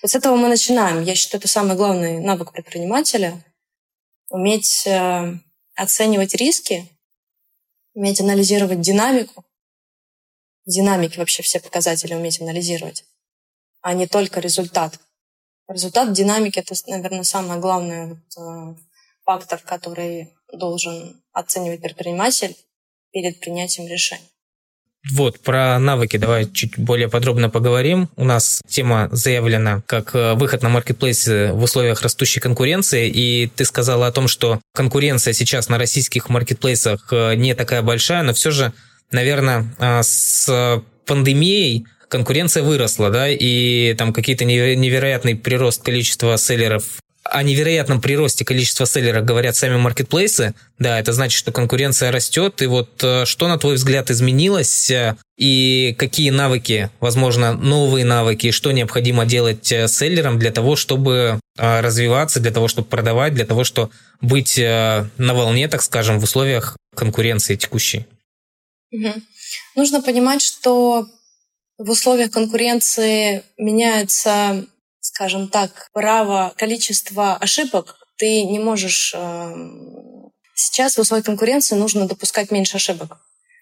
Вот 0.03 0.11
с 0.11 0.15
этого 0.15 0.37
мы 0.37 0.49
начинаем. 0.49 1.03
Я 1.03 1.15
считаю, 1.15 1.41
это 1.41 1.49
самый 1.49 1.77
главный 1.77 2.21
навык 2.21 2.53
предпринимателя— 2.53 3.45
уметь 4.31 4.87
э, 4.87 5.35
оценивать 5.75 6.35
риски, 6.35 6.89
уметь 7.93 8.21
анализировать 8.21 8.81
динамику, 8.81 9.45
динамики 10.67 11.19
вообще 11.19 11.43
все 11.43 11.61
показатели 11.61 12.15
уметь 12.15 12.41
анализировать, 12.41 13.05
а 13.81 13.95
не 13.95 14.07
только 14.07 14.41
результат. 14.41 14.99
Результат 15.69 16.13
динамики– 16.13 16.59
это, 16.61 16.75
наверное, 16.87 17.23
самый 17.23 17.59
главный 17.59 18.09
вот, 18.09 18.19
э, 18.37 18.77
фактор, 19.25 19.59
который 19.61 20.35
должен 20.53 21.23
оценивать 21.33 21.81
предприниматель 21.81 22.57
перед 23.13 23.41
принятием 23.41 23.89
решений. 23.89 24.29
Вот, 25.11 25.41
про 25.41 25.79
навыки 25.81 26.17
давай 26.17 26.49
чуть 26.49 26.79
более 26.79 27.09
подробно 27.09 27.51
поговорим. 27.51 28.09
У 28.17 28.25
нас 28.25 28.61
тема 28.69 29.09
заявлена 29.11 29.83
как 29.87 30.15
э, 30.15 30.35
выход 30.35 30.63
на 30.63 30.69
маркетплейс 30.69 31.27
в 31.27 31.61
условиях 31.61 32.03
растущей 32.03 32.39
конкуренции, 32.39 33.09
и 33.09 33.49
ты 33.49 33.65
сказала 33.65 34.07
о 34.07 34.13
том, 34.13 34.29
что 34.29 34.61
конкуренция 34.73 35.33
сейчас 35.33 35.69
на 35.69 35.77
российских 35.77 36.29
маркетплейсах 36.29 37.09
э, 37.13 37.35
не 37.35 37.55
такая 37.55 37.83
большая, 37.83 38.23
но 38.23 38.33
все 38.33 38.53
же, 38.53 38.73
наверное, 39.13 39.67
э, 39.79 40.03
с 40.03 40.83
пандемией 41.07 41.87
конкуренция 42.09 42.63
выросла, 42.63 43.11
да, 43.11 43.29
и 43.29 43.95
там 43.95 44.13
какие-то 44.13 44.45
невероятный 44.45 45.35
прирост 45.35 45.83
количества 45.83 46.37
селлеров 46.37 46.85
о 47.25 47.43
невероятном 47.43 48.01
приросте 48.01 48.45
количества 48.45 48.87
селлеров 48.87 49.25
говорят 49.25 49.57
сами 49.57 49.77
маркетплейсы, 49.77 50.55
да, 50.79 50.99
это 50.99 51.13
значит, 51.13 51.39
что 51.39 51.53
конкуренция 51.53 52.11
растет. 52.11 52.61
И 52.63 52.67
вот 52.67 53.03
э, 53.03 53.25
что, 53.25 53.49
на 53.49 53.59
твой 53.59 53.77
взгляд, 53.77 54.11
изменилось 54.11 54.91
э, 54.91 55.17
и 55.39 55.95
какие 55.99 56.31
навыки, 56.31 56.91
возможно, 57.01 57.53
новые 57.53 58.05
навыки, 58.05 58.51
что 58.51 58.73
необходимо 58.73 59.25
делать 59.25 59.71
э, 59.73 59.89
селлерам 59.89 60.39
для 60.39 60.51
того, 60.51 60.77
чтобы 60.77 61.41
развиваться, 61.57 62.41
для 62.41 62.51
того, 62.51 62.67
чтобы 62.67 62.89
продавать, 62.89 63.35
для 63.35 63.45
того, 63.45 63.63
чтобы 63.63 63.91
быть 64.23 64.57
на 64.57 65.11
волне, 65.19 65.69
так 65.69 65.83
скажем, 65.83 66.19
в 66.19 66.25
условиях 66.25 66.79
конкуренции 66.97 67.57
текущей? 67.57 68.07
Угу. 68.93 69.13
Нужно 69.77 70.03
понимать, 70.03 70.43
что 70.43 71.07
в 71.79 71.91
условиях 71.91 72.31
конкуренции 72.31 73.43
меняется 73.57 74.67
скажем 75.03 75.49
так, 75.49 75.91
право, 75.93 76.55
количество 76.57 77.37
ошибок 77.37 77.99
ты 78.17 78.45
не 78.45 78.59
можешь... 78.59 79.13
Эм, 79.15 80.31
сейчас 80.55 80.97
в 80.97 81.01
условиях 81.01 81.27
конкуренции 81.27 81.75
нужно 81.75 82.07
допускать 82.07 82.51
меньше 82.51 82.77
ошибок. 82.77 83.19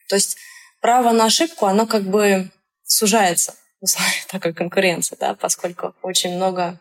То 0.09 0.17
есть 0.17 0.37
право 0.81 1.13
на 1.13 1.25
ошибку, 1.25 1.67
оно 1.67 1.87
как 1.87 2.05
бы 2.05 2.51
сужается 2.85 3.55
в 3.81 3.85
условиях 3.85 4.27
такой 4.29 4.53
конкуренции, 4.53 5.17
да, 5.19 5.35
поскольку 5.35 5.95
очень 6.03 6.37
много 6.37 6.79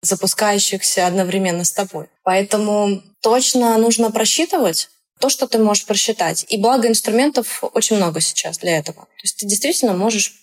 запускающихся 0.00 1.06
одновременно 1.06 1.64
с 1.64 1.72
тобой. 1.72 2.06
Поэтому 2.22 3.02
точно 3.20 3.76
нужно 3.78 4.10
просчитывать 4.12 4.90
то, 5.22 5.28
что 5.28 5.46
ты 5.46 5.58
можешь 5.58 5.86
просчитать. 5.86 6.44
И 6.48 6.56
благо 6.56 6.88
инструментов 6.88 7.62
очень 7.74 7.94
много 7.94 8.20
сейчас 8.20 8.58
для 8.58 8.76
этого. 8.76 9.02
То 9.02 9.22
есть 9.22 9.36
ты 9.36 9.46
действительно 9.46 9.92
можешь 9.94 10.34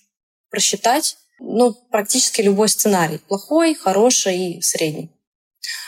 просчитать 0.49 1.17
ну, 1.41 1.73
практически 1.73 2.41
любой 2.41 2.69
сценарий. 2.69 3.17
Плохой, 3.17 3.75
хороший 3.75 4.37
и 4.37 4.61
средний. 4.61 5.09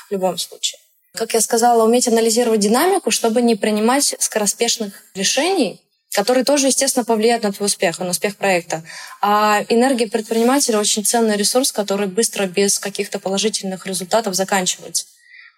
В 0.10 0.12
любом 0.12 0.38
случае. 0.38 0.78
Как 1.14 1.34
я 1.34 1.40
сказала, 1.40 1.86
уметь 1.86 2.10
анализировать 2.10 2.60
динамику, 2.60 3.12
чтобы 3.12 3.42
не 3.42 3.56
принимать 3.56 4.14
скороспешных 4.20 5.04
решений, 5.16 5.80
которые 6.14 6.44
тоже, 6.44 6.68
естественно, 6.68 7.06
повлияют 7.06 7.44
на 7.44 7.54
твой 7.54 7.68
успех, 7.68 7.98
на 8.00 8.10
успех 8.10 8.36
проекта. 8.36 8.84
А 9.22 9.64
энергия 9.70 10.08
предпринимателя 10.08 10.80
очень 10.80 11.06
ценный 11.06 11.38
ресурс, 11.38 11.72
который 11.72 12.08
быстро, 12.08 12.46
без 12.46 12.78
каких-то 12.78 13.20
положительных 13.20 13.88
результатов 13.88 14.36
заканчивается. 14.36 15.06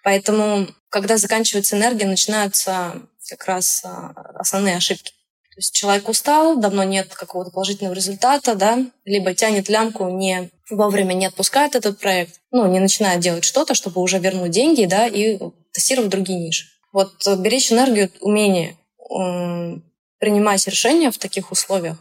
Поэтому, 0.04 0.68
когда 0.90 1.16
заканчивается 1.16 1.76
энергия, 1.76 2.06
начинаются 2.06 3.02
как 3.28 3.44
раз 3.46 3.82
а, 3.84 4.12
основные 4.34 4.76
ошибки. 4.76 5.12
То 5.54 5.58
есть 5.58 5.72
человек 5.72 6.08
устал, 6.08 6.58
давно 6.58 6.82
нет 6.82 7.14
какого-то 7.14 7.52
положительного 7.52 7.94
результата, 7.94 8.56
да, 8.56 8.84
либо 9.04 9.34
тянет 9.34 9.68
лямку, 9.68 10.08
не 10.08 10.50
вовремя 10.68 11.12
не 11.12 11.26
отпускает 11.26 11.76
этот 11.76 12.00
проект, 12.00 12.40
ну, 12.50 12.66
не 12.66 12.80
начинает 12.80 13.20
делать 13.20 13.44
что-то, 13.44 13.74
чтобы 13.74 14.00
уже 14.00 14.18
вернуть 14.18 14.50
деньги, 14.50 14.84
да, 14.84 15.06
и 15.06 15.38
тестировать 15.72 16.10
другие 16.10 16.40
ниши. 16.40 16.66
Вот 16.92 17.12
беречь 17.38 17.70
энергию, 17.70 18.10
умение 18.20 18.76
э, 18.98 19.80
принимать 20.18 20.66
решения 20.66 21.12
в 21.12 21.18
таких 21.18 21.52
условиях 21.52 21.98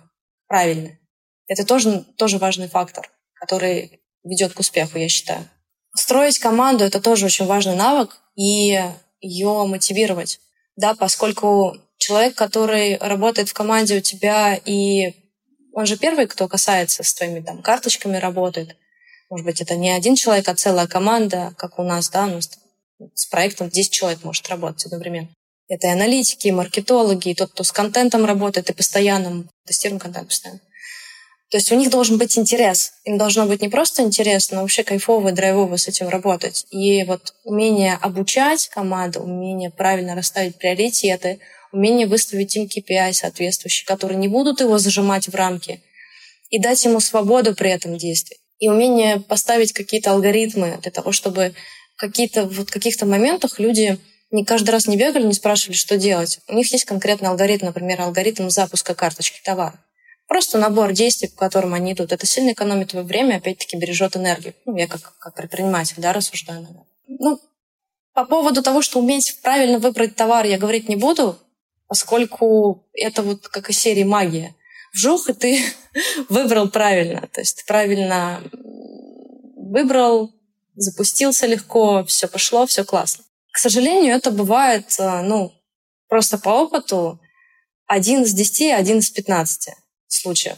правильно. 0.48 0.98
Это 1.48 1.66
тоже, 1.66 2.06
тоже 2.18 2.38
важный 2.38 2.68
фактор, 2.68 3.10
который 3.34 4.02
ведет 4.24 4.54
к 4.54 4.60
успеху, 4.60 4.98
я 4.98 5.10
считаю. 5.10 5.48
Строить 5.96 6.40
команду— 6.40 6.84
это 6.86 7.00
тоже 7.02 7.26
очень 7.26 7.46
важный 7.46 7.76
навык, 7.76 8.18
и 8.36 8.80
ее 9.20 9.66
мотивировать, 9.66 10.40
да, 10.76 10.96
поскольку 10.96 11.78
человек, 11.98 12.36
который 12.36 12.98
работает 12.98 13.50
в 13.50 13.54
команде 13.54 13.98
у 13.98 14.02
тебя, 14.02 14.56
и 14.56 15.14
он 15.74 15.86
же 15.86 15.98
первый, 15.98 16.28
кто 16.28 16.48
касается 16.48 17.04
с 17.04 17.14
твоими 17.14 17.42
там 17.42 17.62
карточками 17.62 18.18
работает. 18.18 18.76
Может 19.30 19.46
быть, 19.46 19.62
это 19.62 19.76
не 19.76 19.92
один 19.92 20.16
человек, 20.16 20.48
а 20.48 20.56
целая 20.56 20.88
команда, 20.88 21.54
как 21.58 21.80
у 21.80 21.84
нас, 21.84 22.10
да, 22.10 22.26
у 22.26 22.32
нас 22.32 22.50
с 23.16 23.26
проектом 23.26 23.70
10 23.70 23.92
человек 23.92 24.24
может 24.24 24.48
работать 24.50 24.86
одновременно. 24.86 25.30
Это 25.68 25.88
и 25.88 25.92
аналитики, 25.92 26.48
и 26.48 26.52
маркетологи, 26.52 27.30
и 27.30 27.36
тот, 27.36 27.52
кто 27.52 27.64
с 27.64 27.72
контентом 27.72 28.26
работает, 28.26 28.70
и 28.70 28.74
постоянно 28.74 29.46
тестируем 29.66 30.00
контент 30.00 30.28
постоянно. 30.28 30.62
То 31.54 31.58
есть 31.58 31.72
у 31.72 31.76
них 31.76 31.92
должен 31.92 32.18
быть 32.18 32.36
интерес. 32.36 32.94
Им 33.04 33.20
должно 33.20 33.46
быть 33.46 33.62
не 33.62 33.70
просто 33.70 34.02
интересно, 34.02 34.56
но 34.56 34.62
вообще 34.64 34.84
кайфово 34.84 35.30
и 35.30 35.34
драйвово 35.34 35.78
с 35.78 35.88
этим 35.88 36.10
работать. 36.10 36.66
И 36.72 37.04
вот 37.04 37.36
умение 37.44 37.94
обучать 38.02 38.70
команду, 38.70 39.20
умение 39.20 39.70
правильно 39.70 40.16
расставить 40.16 40.56
приоритеты, 40.56 41.40
умение 41.72 42.08
выставить 42.08 42.56
им 42.56 42.64
KPI 42.64 43.14
соответствующие, 43.14 43.86
которые 43.86 44.18
не 44.18 44.28
будут 44.28 44.62
его 44.62 44.80
зажимать 44.80 45.28
в 45.28 45.36
рамки, 45.36 45.84
и 46.50 46.58
дать 46.58 46.84
ему 46.86 47.00
свободу 47.00 47.54
при 47.54 47.70
этом 47.70 48.00
действий. 48.00 48.38
И 48.58 48.68
умение 48.68 49.20
поставить 49.20 49.74
какие-то 49.74 50.10
алгоритмы 50.10 50.80
для 50.82 50.90
того, 50.90 51.12
чтобы 51.12 51.54
какие-то, 51.98 52.46
вот 52.46 52.72
каких-то 52.72 53.06
моментах 53.06 53.60
люди 53.60 54.00
не 54.32 54.44
каждый 54.44 54.72
раз 54.72 54.88
не 54.88 54.98
бегали, 54.98 55.28
не 55.28 55.34
спрашивали, 55.34 55.78
что 55.78 55.98
делать. 55.98 56.40
У 56.48 56.56
них 56.56 56.72
есть 56.72 56.86
конкретный 56.86 57.30
алгоритм, 57.30 57.68
например, 57.68 58.02
алгоритм 58.02 58.50
запуска 58.50 58.96
карточки 58.96 59.40
товара. 59.44 59.80
Просто 60.28 60.58
набор 60.58 60.94
действий, 60.94 61.30
по 61.30 61.38
которым 61.38 61.74
они 61.74 61.94
идут. 61.94 62.12
Это 62.12 62.26
сильно 62.26 62.52
экономит 62.52 62.90
твое 62.90 63.06
время, 63.06 63.36
опять-таки 63.36 63.78
бережет 63.78 64.16
энергию. 64.16 64.56
Ну, 64.66 64.78
я 64.78 64.88
как, 64.88 65.18
как 65.18 65.36
предприниматель, 65.36 65.96
да, 65.98 66.14
рассуждаю. 66.14 66.68
Ну, 67.08 67.40
по 68.14 68.26
поводу 68.26 68.64
того, 68.64 68.82
что 68.82 69.00
уметь 69.00 69.40
правильно 69.42 69.80
выбрать 69.80 70.16
товар, 70.16 70.46
я 70.46 70.58
говорить 70.58 70.90
не 70.90 70.96
буду 70.96 71.38
поскольку 71.94 72.88
это 72.94 73.22
вот 73.22 73.48
как 73.50 73.70
из 73.70 73.78
серии 73.78 74.04
магия. 74.04 74.56
Вжух, 74.96 75.30
и 75.30 75.34
ты 75.34 75.64
выбрал 76.30 76.68
правильно. 76.70 77.30
То 77.32 77.42
есть 77.42 77.58
ты 77.58 77.66
правильно 77.68 78.42
выбрал, 79.56 80.32
запустился 80.74 81.46
легко, 81.46 82.04
все 82.06 82.28
пошло, 82.28 82.66
все 82.66 82.84
классно. 82.84 83.26
К 83.52 83.60
сожалению, 83.60 84.16
это 84.16 84.32
бывает, 84.32 84.88
э, 84.98 85.22
ну, 85.22 85.54
просто 86.08 86.40
по 86.40 86.50
опыту, 86.50 87.20
один 87.86 88.24
из 88.24 88.34
десяти, 88.34 88.72
один 88.72 88.98
из 88.98 89.12
пятнадцати 89.12 89.76
случаев. 90.14 90.58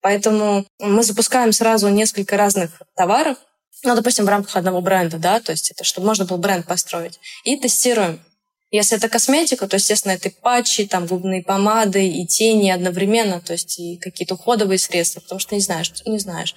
Поэтому 0.00 0.66
мы 0.78 1.02
запускаем 1.02 1.52
сразу 1.52 1.88
несколько 1.88 2.36
разных 2.36 2.82
товаров, 2.96 3.38
ну, 3.82 3.94
допустим, 3.94 4.24
в 4.24 4.28
рамках 4.28 4.56
одного 4.56 4.80
бренда, 4.80 5.18
да, 5.18 5.40
то 5.40 5.52
есть 5.52 5.70
это 5.70 5.84
чтобы 5.84 6.06
можно 6.06 6.24
было 6.24 6.36
бренд 6.36 6.66
построить, 6.66 7.18
и 7.44 7.56
тестируем 7.56 8.20
если 8.72 8.96
это 8.96 9.08
косметика, 9.08 9.66
то, 9.66 9.76
естественно, 9.76 10.12
это 10.12 10.28
и 10.28 10.32
патчи, 10.32 10.86
там, 10.86 11.06
губные 11.06 11.42
помады, 11.42 12.08
и 12.08 12.24
тени 12.24 12.70
одновременно, 12.70 13.40
то 13.40 13.52
есть 13.52 13.80
и 13.80 13.96
какие-то 13.96 14.34
уходовые 14.34 14.78
средства, 14.78 15.20
потому 15.20 15.40
что 15.40 15.56
не 15.56 15.60
знаешь, 15.60 15.92
не 16.06 16.20
знаешь. 16.20 16.54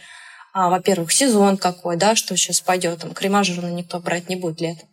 А, 0.54 0.70
во-первых, 0.70 1.12
сезон 1.12 1.58
какой, 1.58 1.98
да, 1.98 2.16
что 2.16 2.38
сейчас 2.38 2.62
пойдет, 2.62 3.00
там, 3.00 3.16
крема 3.16 3.44
жирно 3.44 3.70
никто 3.70 4.00
брать 4.00 4.30
не 4.30 4.36
будет 4.36 4.62
летом. 4.62 4.88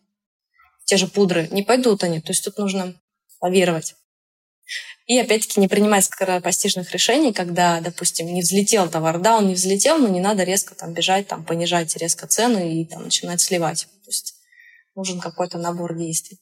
Те 0.87 0.97
же 0.97 1.07
пудры, 1.07 1.47
не 1.51 1.63
пойдут 1.63 2.03
они, 2.03 2.23
то 2.23 2.31
есть 2.31 2.43
тут 2.43 2.57
нужно 2.57 2.95
лавировать. 3.43 3.95
И 5.07 5.19
опять-таки 5.19 5.61
не 5.61 5.69
принимать 5.69 6.05
скоропостижных 6.05 6.93
решений, 6.93 7.33
когда, 7.33 7.81
допустим, 7.81 8.27
не 8.27 8.43
взлетел 8.43 8.89
товар. 8.89 9.19
Да, 9.19 9.39
он 9.39 9.49
не 9.49 9.55
взлетел, 9.55 9.99
но 9.99 10.09
не 10.09 10.21
надо 10.21 10.45
резко 10.45 10.75
там 10.75 10.93
бежать, 10.93 11.27
там, 11.27 11.45
понижать 11.45 11.97
резко 11.97 12.27
цену 12.27 12.65
и 12.65 12.85
там, 12.85 13.03
начинать 13.03 13.41
сливать. 13.41 13.87
То 14.05 14.09
есть 14.09 14.35
нужен 14.95 15.21
какой-то 15.21 15.59
набор 15.59 15.97
действий. 15.97 16.39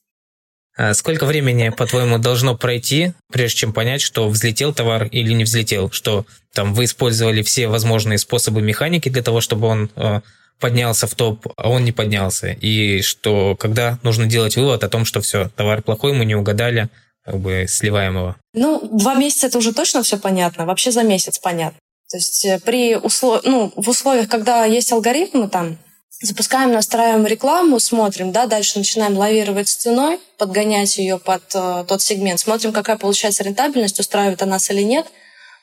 А 0.76 0.94
сколько 0.94 1.26
времени, 1.26 1.70
по-твоему, 1.70 2.18
должно 2.18 2.56
пройти, 2.56 3.12
прежде 3.32 3.58
чем 3.58 3.72
понять, 3.72 4.00
что 4.00 4.28
взлетел 4.28 4.72
товар 4.72 5.06
или 5.06 5.32
не 5.32 5.42
взлетел? 5.42 5.90
Что 5.90 6.24
там 6.52 6.72
вы 6.72 6.84
использовали 6.84 7.42
все 7.42 7.66
возможные 7.66 8.18
способы 8.18 8.62
механики 8.62 9.08
для 9.08 9.22
того, 9.22 9.40
чтобы 9.40 9.66
он 9.66 9.90
э, 9.96 10.20
поднялся 10.60 11.08
в 11.08 11.14
топ, 11.16 11.46
а 11.56 11.68
он 11.68 11.84
не 11.84 11.90
поднялся. 11.90 12.52
И 12.52 13.02
что 13.02 13.56
когда 13.56 13.98
нужно 14.04 14.26
делать 14.26 14.56
вывод 14.56 14.84
о 14.84 14.88
том, 14.88 15.04
что 15.04 15.20
все, 15.20 15.48
товар 15.56 15.82
плохой, 15.82 16.12
мы 16.12 16.24
не 16.24 16.36
угадали, 16.36 16.88
как 17.28 17.40
бы 17.40 17.66
сливаем 17.68 18.16
его? 18.16 18.36
Ну, 18.54 18.80
два 18.90 19.14
месяца 19.14 19.48
это 19.48 19.58
уже 19.58 19.74
точно 19.74 20.02
все 20.02 20.16
понятно. 20.16 20.64
Вообще 20.64 20.90
за 20.90 21.02
месяц 21.02 21.38
понятно. 21.38 21.78
То 22.10 22.16
есть 22.16 22.42
э, 22.46 22.58
при 22.58 22.96
услов... 22.96 23.42
ну, 23.44 23.70
в 23.76 23.86
условиях, 23.90 24.28
когда 24.28 24.64
есть 24.64 24.90
алгоритмы 24.92 25.48
там, 25.48 25.76
запускаем, 26.22 26.72
настраиваем 26.72 27.26
рекламу, 27.26 27.80
смотрим, 27.80 28.32
да, 28.32 28.46
дальше 28.46 28.78
начинаем 28.78 29.18
лавировать 29.18 29.68
с 29.68 29.76
ценой, 29.76 30.20
подгонять 30.38 30.96
ее 30.96 31.18
под 31.18 31.42
э, 31.54 31.84
тот 31.86 32.00
сегмент, 32.00 32.40
смотрим, 32.40 32.72
какая 32.72 32.96
получается 32.96 33.44
рентабельность, 33.44 34.00
устраивает 34.00 34.40
она 34.40 34.52
нас 34.52 34.70
или 34.70 34.82
нет. 34.82 35.06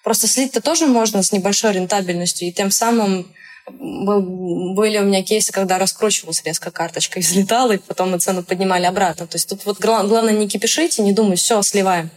Просто 0.03 0.27
слить-то 0.27 0.61
тоже 0.61 0.85
можно 0.85 1.23
с 1.23 1.31
небольшой 1.31 1.71
рентабельностью, 1.71 2.47
и 2.47 2.51
тем 2.51 2.69
самым 2.69 3.33
были 3.67 4.99
у 4.99 5.03
меня 5.03 5.23
кейсы, 5.23 5.51
когда 5.51 5.79
раскручивалась 5.79 6.43
резко 6.43 6.71
карточка, 6.71 7.19
взлетала, 7.21 7.73
и 7.73 7.77
потом 7.77 8.11
мы 8.11 8.19
цену 8.19 8.43
поднимали 8.43 8.85
обратно. 8.85 9.27
То 9.27 9.35
есть 9.35 9.49
тут 9.49 9.65
вот 9.65 9.79
главное 9.79 10.33
не 10.33 10.47
кипишите, 10.47 11.01
не 11.01 11.13
думать, 11.13 11.39
все, 11.39 11.61
сливаем. 11.61 12.11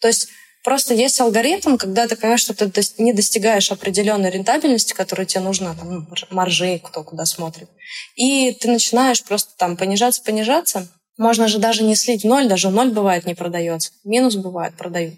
То 0.00 0.08
есть 0.08 0.28
просто 0.62 0.94
есть 0.94 1.20
алгоритм, 1.20 1.76
когда 1.76 2.06
ты 2.06 2.36
что 2.36 2.54
ты 2.54 2.70
не 2.98 3.12
достигаешь 3.12 3.72
определенной 3.72 4.30
рентабельности, 4.30 4.92
которая 4.92 5.26
тебе 5.26 5.40
нужна, 5.40 5.74
там, 5.74 5.92
ну, 5.92 6.06
маржи, 6.30 6.80
кто 6.82 7.02
куда 7.02 7.24
смотрит. 7.24 7.68
И 8.14 8.52
ты 8.52 8.68
начинаешь 8.70 9.22
просто 9.24 9.52
там 9.56 9.76
понижаться, 9.76 10.22
понижаться. 10.22 10.88
Можно 11.18 11.48
же 11.48 11.58
даже 11.58 11.82
не 11.82 11.96
слить 11.96 12.22
в 12.22 12.26
ноль, 12.26 12.46
даже 12.46 12.68
в 12.68 12.72
ноль 12.72 12.90
бывает 12.90 13.24
не 13.26 13.34
продается. 13.34 13.90
Минус 14.04 14.36
бывает, 14.36 14.76
продают. 14.76 15.14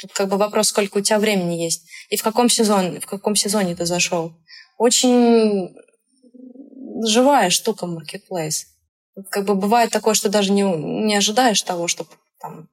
Тут 0.00 0.12
как 0.12 0.28
бы 0.28 0.36
вопрос, 0.36 0.68
сколько 0.68 0.98
у 0.98 1.00
тебя 1.00 1.18
времени 1.18 1.62
есть. 1.62 1.84
И 2.08 2.16
в 2.16 2.22
каком 2.22 2.48
сезоне, 2.48 3.00
в 3.00 3.06
каком 3.06 3.36
сезоне 3.36 3.76
ты 3.76 3.86
зашел 3.86 4.32
очень 4.80 5.76
живая 7.04 7.50
штука 7.50 7.84
marketplace. 7.84 8.64
Как 9.28 9.44
бы 9.44 9.54
бывает 9.54 9.90
такое, 9.90 10.14
что 10.14 10.30
даже 10.30 10.52
не, 10.52 10.62
не 10.62 11.14
ожидаешь 11.16 11.60
того, 11.60 11.86
что 11.86 12.06
там 12.40 12.70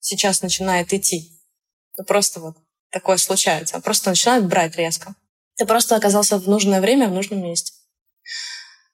сейчас 0.00 0.40
начинает 0.40 0.94
идти. 0.94 1.30
Ну, 1.98 2.04
просто 2.04 2.40
вот 2.40 2.56
такое 2.90 3.18
случается. 3.18 3.78
Просто 3.80 4.08
начинает 4.08 4.46
брать 4.46 4.76
резко. 4.76 5.14
Ты 5.56 5.66
просто 5.66 5.94
оказался 5.94 6.38
в 6.38 6.48
нужное 6.48 6.80
время, 6.80 7.08
в 7.08 7.12
нужном 7.12 7.42
месте. 7.42 7.74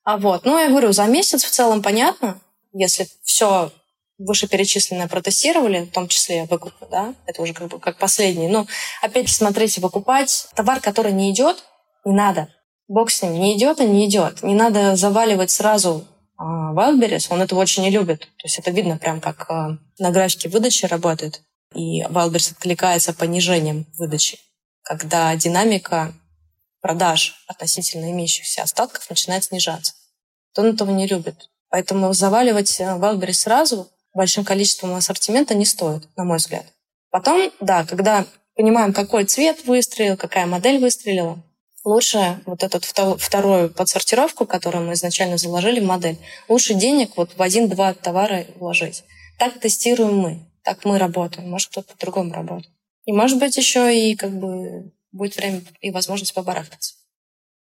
А 0.02 0.18
вот, 0.18 0.44
ну, 0.44 0.58
я 0.58 0.68
говорю, 0.68 0.90
за 0.90 1.04
месяц 1.04 1.44
в 1.44 1.50
целом 1.50 1.80
понятно, 1.80 2.40
если 2.72 3.06
все 3.22 3.70
вышеперечисленное 4.18 5.06
протестировали, 5.06 5.84
в 5.84 5.92
том 5.92 6.08
числе 6.08 6.46
выкупы, 6.46 6.88
да, 6.90 7.14
это 7.26 7.40
уже 7.40 7.52
как 7.54 7.68
бы 7.68 7.78
как 7.78 7.98
последний. 7.98 8.48
Но 8.48 8.66
опять 9.00 9.28
смотрите, 9.28 9.80
выкупать 9.80 10.48
товар, 10.56 10.80
который 10.80 11.12
не 11.12 11.30
идет, 11.30 11.62
не 12.04 12.14
надо. 12.14 12.48
Бог 12.88 13.10
с 13.10 13.22
ним. 13.22 13.34
Не 13.34 13.56
идет, 13.56 13.80
а 13.80 13.84
не 13.84 14.06
идет. 14.06 14.42
Не 14.42 14.54
надо 14.54 14.96
заваливать 14.96 15.50
сразу 15.50 16.04
а, 16.36 16.74
Wildberries. 16.74 17.28
Он 17.30 17.40
этого 17.40 17.60
очень 17.60 17.82
не 17.82 17.90
любит. 17.90 18.20
То 18.20 18.44
есть 18.44 18.58
это 18.58 18.70
видно 18.70 18.98
прям, 18.98 19.20
как 19.20 19.50
а, 19.50 19.78
на 19.98 20.10
графике 20.10 20.48
выдачи 20.48 20.86
работает. 20.86 21.42
И 21.74 22.02
Wildberries 22.02 22.52
откликается 22.52 23.14
понижением 23.14 23.86
выдачи, 23.98 24.38
когда 24.82 25.34
динамика 25.36 26.12
продаж 26.80 27.44
относительно 27.46 28.10
имеющихся 28.10 28.62
остатков 28.62 29.08
начинает 29.08 29.44
снижаться. 29.44 29.94
То 30.54 30.62
он 30.62 30.68
этого 30.68 30.90
не 30.90 31.06
любит. 31.06 31.48
Поэтому 31.70 32.12
заваливать 32.12 32.80
Wildberries 32.80 33.32
сразу 33.32 33.88
большим 34.12 34.44
количеством 34.44 34.94
ассортимента 34.94 35.54
не 35.54 35.64
стоит, 35.64 36.06
на 36.16 36.24
мой 36.24 36.36
взгляд. 36.36 36.66
Потом, 37.10 37.50
да, 37.60 37.84
когда 37.84 38.26
понимаем, 38.54 38.92
какой 38.92 39.24
цвет 39.24 39.64
выстрелил, 39.64 40.16
какая 40.16 40.46
модель 40.46 40.78
выстрелила, 40.78 41.42
лучше 41.84 42.40
вот 42.46 42.62
эту 42.62 42.80
вторую 43.18 43.70
подсортировку, 43.70 44.46
которую 44.46 44.86
мы 44.86 44.92
изначально 44.94 45.36
заложили 45.36 45.80
в 45.80 45.84
модель, 45.84 46.18
лучше 46.48 46.74
денег 46.74 47.16
вот 47.16 47.36
в 47.36 47.42
один-два 47.42 47.94
товара 47.94 48.46
вложить. 48.56 49.04
Так 49.38 49.58
тестируем 49.60 50.16
мы, 50.16 50.46
так 50.62 50.84
мы 50.84 50.98
работаем. 50.98 51.50
Может, 51.50 51.70
кто-то 51.70 51.94
по-другому 51.94 52.32
работает. 52.32 52.70
И, 53.06 53.12
может 53.12 53.38
быть, 53.38 53.56
еще 53.56 53.92
и 53.96 54.14
как 54.14 54.32
бы 54.32 54.92
будет 55.10 55.36
время 55.36 55.62
и 55.80 55.90
возможность 55.90 56.34
побарахтаться. 56.34 56.94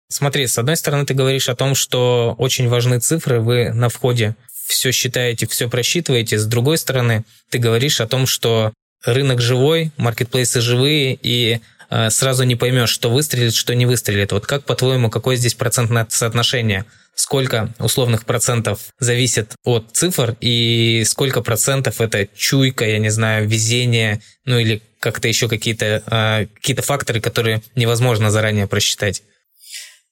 Смотри, 0.09 0.47
с 0.47 0.57
одной 0.57 0.75
стороны, 0.75 1.05
ты 1.05 1.13
говоришь 1.13 1.49
о 1.49 1.55
том, 1.55 1.75
что 1.75 2.35
очень 2.39 2.67
важны 2.67 2.99
цифры, 2.99 3.39
вы 3.39 3.71
на 3.71 3.89
входе 3.89 4.35
все 4.65 4.91
считаете, 4.91 5.47
все 5.47 5.69
просчитываете. 5.69 6.37
С 6.37 6.45
другой 6.45 6.77
стороны, 6.77 7.25
ты 7.49 7.59
говоришь 7.59 8.01
о 8.01 8.07
том, 8.07 8.25
что 8.25 8.73
рынок 9.03 9.39
живой, 9.39 9.91
маркетплейсы 9.97 10.61
живые, 10.61 11.17
и 11.21 11.61
сразу 12.09 12.43
не 12.43 12.55
поймешь, 12.55 12.89
что 12.89 13.09
выстрелит, 13.09 13.53
что 13.53 13.73
не 13.75 13.85
выстрелит. 13.85 14.31
Вот 14.31 14.45
как, 14.45 14.65
по-твоему, 14.65 15.09
какое 15.09 15.35
здесь 15.35 15.53
процентное 15.53 16.07
соотношение? 16.09 16.85
Сколько 17.15 17.73
условных 17.79 18.25
процентов 18.25 18.93
зависит 18.99 19.53
от 19.63 19.89
цифр 19.91 20.37
и 20.39 21.03
сколько 21.05 21.41
процентов 21.41 21.99
это 21.99 22.27
чуйка, 22.27 22.85
я 22.85 22.99
не 22.99 23.09
знаю, 23.09 23.47
везение, 23.47 24.21
ну 24.45 24.57
или 24.57 24.81
как-то 24.99 25.27
еще 25.27 25.49
какие-то 25.49 26.03
э, 26.05 26.47
какие 26.55 26.75
факторы, 26.77 27.19
которые 27.19 27.61
невозможно 27.75 28.31
заранее 28.31 28.67
просчитать? 28.67 29.23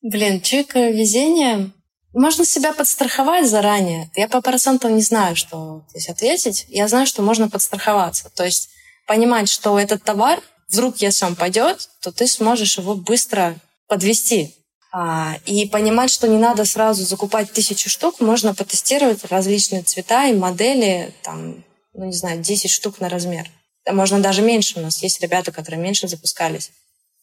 Блин, 0.02 0.42
чуйка, 0.42 0.90
везение. 0.90 1.72
Можно 2.14 2.46
себя 2.46 2.74
подстраховать 2.74 3.50
заранее. 3.50 4.10
Я 4.16 4.28
по 4.28 4.42
процентам 4.42 4.96
не 4.96 5.02
знаю, 5.02 5.36
что 5.36 5.86
здесь 5.90 6.10
ответить. 6.10 6.66
Я 6.68 6.88
знаю, 6.88 7.06
что 7.06 7.22
можно 7.22 7.50
подстраховаться. 7.50 8.32
То 8.36 8.44
есть 8.44 8.70
понимать, 9.06 9.50
что 9.50 9.80
этот 9.80 10.04
товар 10.04 10.42
вдруг 10.70 10.98
если 10.98 11.26
он 11.26 11.36
пойдет, 11.36 11.90
то 12.02 12.12
ты 12.12 12.28
сможешь 12.28 12.78
его 12.78 12.96
быстро 12.96 13.56
подвести. 13.88 14.54
А, 14.92 15.38
и 15.46 15.68
понимать, 15.68 16.10
что 16.10 16.28
не 16.28 16.38
надо 16.38 16.66
сразу 16.66 17.04
закупать 17.04 17.52
тысячу 17.52 17.90
штук, 17.90 18.20
можно 18.20 18.56
потестировать 18.56 19.24
различные 19.26 19.84
цвета 19.84 20.28
и 20.28 20.34
модели, 20.34 21.14
там, 21.24 21.64
ну 21.94 22.06
не 22.06 22.14
знаю, 22.14 22.42
10 22.42 22.72
штук 22.72 23.00
на 23.00 23.10
размер. 23.10 23.50
Можно 23.90 24.20
даже 24.20 24.42
меньше. 24.42 24.80
У 24.80 24.82
нас 24.82 25.02
есть 25.04 25.22
ребята, 25.22 25.52
которые 25.52 25.82
меньше 25.82 26.08
запускались. 26.08 26.72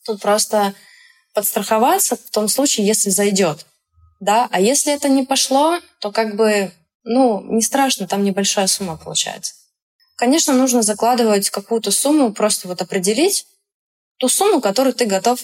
Тут 0.04 0.20
просто 0.20 0.74
подстраховаться 1.34 2.16
в 2.16 2.30
том 2.30 2.48
случае, 2.48 2.86
если 2.86 3.10
зайдет. 3.10 3.66
Да? 4.20 4.48
А 4.50 4.60
если 4.60 4.92
это 4.92 5.08
не 5.08 5.24
пошло, 5.24 5.80
то 6.00 6.12
как 6.12 6.36
бы, 6.36 6.72
ну, 7.02 7.42
не 7.42 7.62
страшно, 7.62 8.06
там 8.06 8.24
небольшая 8.24 8.66
сумма 8.66 8.96
получается. 8.96 9.54
Конечно, 10.24 10.54
нужно 10.54 10.80
закладывать 10.80 11.50
какую-то 11.50 11.90
сумму, 11.90 12.32
просто 12.32 12.66
вот 12.66 12.80
определить 12.80 13.44
ту 14.16 14.30
сумму, 14.30 14.62
которую 14.62 14.94
ты 14.94 15.04
готов 15.04 15.38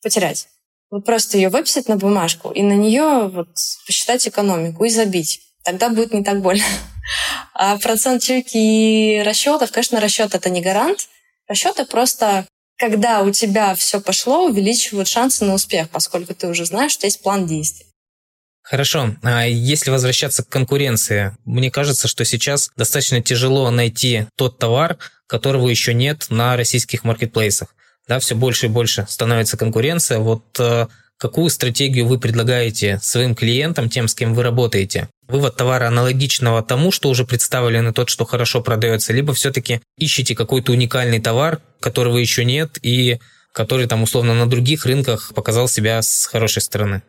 потерять. 0.00 0.46
Вот 0.92 1.04
просто 1.04 1.38
ее 1.38 1.48
выписать 1.48 1.88
на 1.88 1.96
бумажку 1.96 2.52
и 2.52 2.62
на 2.62 2.74
нее 2.74 3.26
вот 3.26 3.48
посчитать 3.84 4.28
экономику 4.28 4.84
и 4.84 4.90
забить. 4.90 5.40
Тогда 5.64 5.88
будет 5.88 6.14
не 6.14 6.22
так 6.22 6.40
больно. 6.40 6.62
А 7.54 7.76
процент 7.78 8.22
чеки 8.22 9.20
расчетов, 9.26 9.72
конечно, 9.72 9.98
расчет 9.98 10.36
это 10.36 10.50
не 10.50 10.62
гарант. 10.62 11.08
Расчеты 11.48 11.84
просто, 11.84 12.46
когда 12.76 13.22
у 13.22 13.32
тебя 13.32 13.74
все 13.74 14.00
пошло, 14.00 14.44
увеличивают 14.44 15.08
шансы 15.08 15.44
на 15.44 15.54
успех, 15.54 15.90
поскольку 15.90 16.32
ты 16.32 16.46
уже 16.46 16.64
знаешь, 16.64 16.92
что 16.92 17.08
есть 17.08 17.22
план 17.22 17.44
действий. 17.48 17.91
Хорошо. 18.62 19.16
А 19.22 19.44
если 19.44 19.90
возвращаться 19.90 20.44
к 20.44 20.48
конкуренции, 20.48 21.36
мне 21.44 21.70
кажется, 21.70 22.08
что 22.08 22.24
сейчас 22.24 22.70
достаточно 22.76 23.20
тяжело 23.20 23.70
найти 23.70 24.26
тот 24.36 24.58
товар, 24.58 24.98
которого 25.26 25.68
еще 25.68 25.94
нет 25.94 26.26
на 26.30 26.56
российских 26.56 27.04
маркетплейсах. 27.04 27.74
Да, 28.08 28.18
все 28.18 28.34
больше 28.34 28.66
и 28.66 28.68
больше 28.68 29.06
становится 29.08 29.56
конкуренция. 29.56 30.18
Вот 30.18 30.44
э, 30.58 30.86
какую 31.18 31.50
стратегию 31.50 32.06
вы 32.06 32.18
предлагаете 32.18 32.98
своим 33.02 33.34
клиентам, 33.34 33.88
тем, 33.88 34.08
с 34.08 34.14
кем 34.14 34.34
вы 34.34 34.42
работаете? 34.42 35.08
Вывод 35.28 35.56
товара 35.56 35.86
аналогичного 35.86 36.62
тому, 36.62 36.92
что 36.92 37.08
уже 37.08 37.24
представлен, 37.24 37.88
и 37.88 37.92
тот, 37.92 38.10
что 38.10 38.24
хорошо 38.24 38.60
продается, 38.60 39.12
либо 39.12 39.32
все-таки 39.32 39.80
ищете 39.96 40.34
какой-то 40.34 40.72
уникальный 40.72 41.20
товар, 41.20 41.60
которого 41.80 42.18
еще 42.18 42.44
нет, 42.44 42.78
и 42.82 43.18
который 43.52 43.86
там 43.86 44.02
условно 44.02 44.34
на 44.34 44.48
других 44.48 44.84
рынках 44.84 45.32
показал 45.34 45.68
себя 45.68 46.02
с 46.02 46.26
хорошей 46.26 46.62
стороны? 46.62 47.02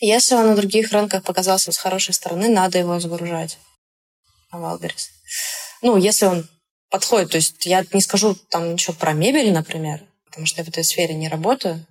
Если 0.00 0.34
он 0.34 0.48
на 0.48 0.56
других 0.56 0.92
рынках 0.92 1.22
показался 1.22 1.72
с 1.72 1.78
хорошей 1.78 2.14
стороны, 2.14 2.48
надо 2.48 2.78
его 2.78 3.00
загружать 3.00 3.58
на 4.52 4.58
Wildberries. 4.58 5.10
Ну, 5.82 5.96
если 5.96 6.26
он 6.26 6.48
подходит. 6.90 7.30
То 7.30 7.36
есть 7.36 7.66
я 7.66 7.84
не 7.92 8.00
скажу 8.00 8.34
там 8.34 8.72
ничего 8.72 8.94
про 8.94 9.12
мебель, 9.12 9.52
например, 9.52 10.02
потому 10.24 10.46
что 10.46 10.60
я 10.60 10.64
в 10.64 10.68
этой 10.68 10.84
сфере 10.84 11.14
не 11.14 11.28
работаю. 11.28 11.86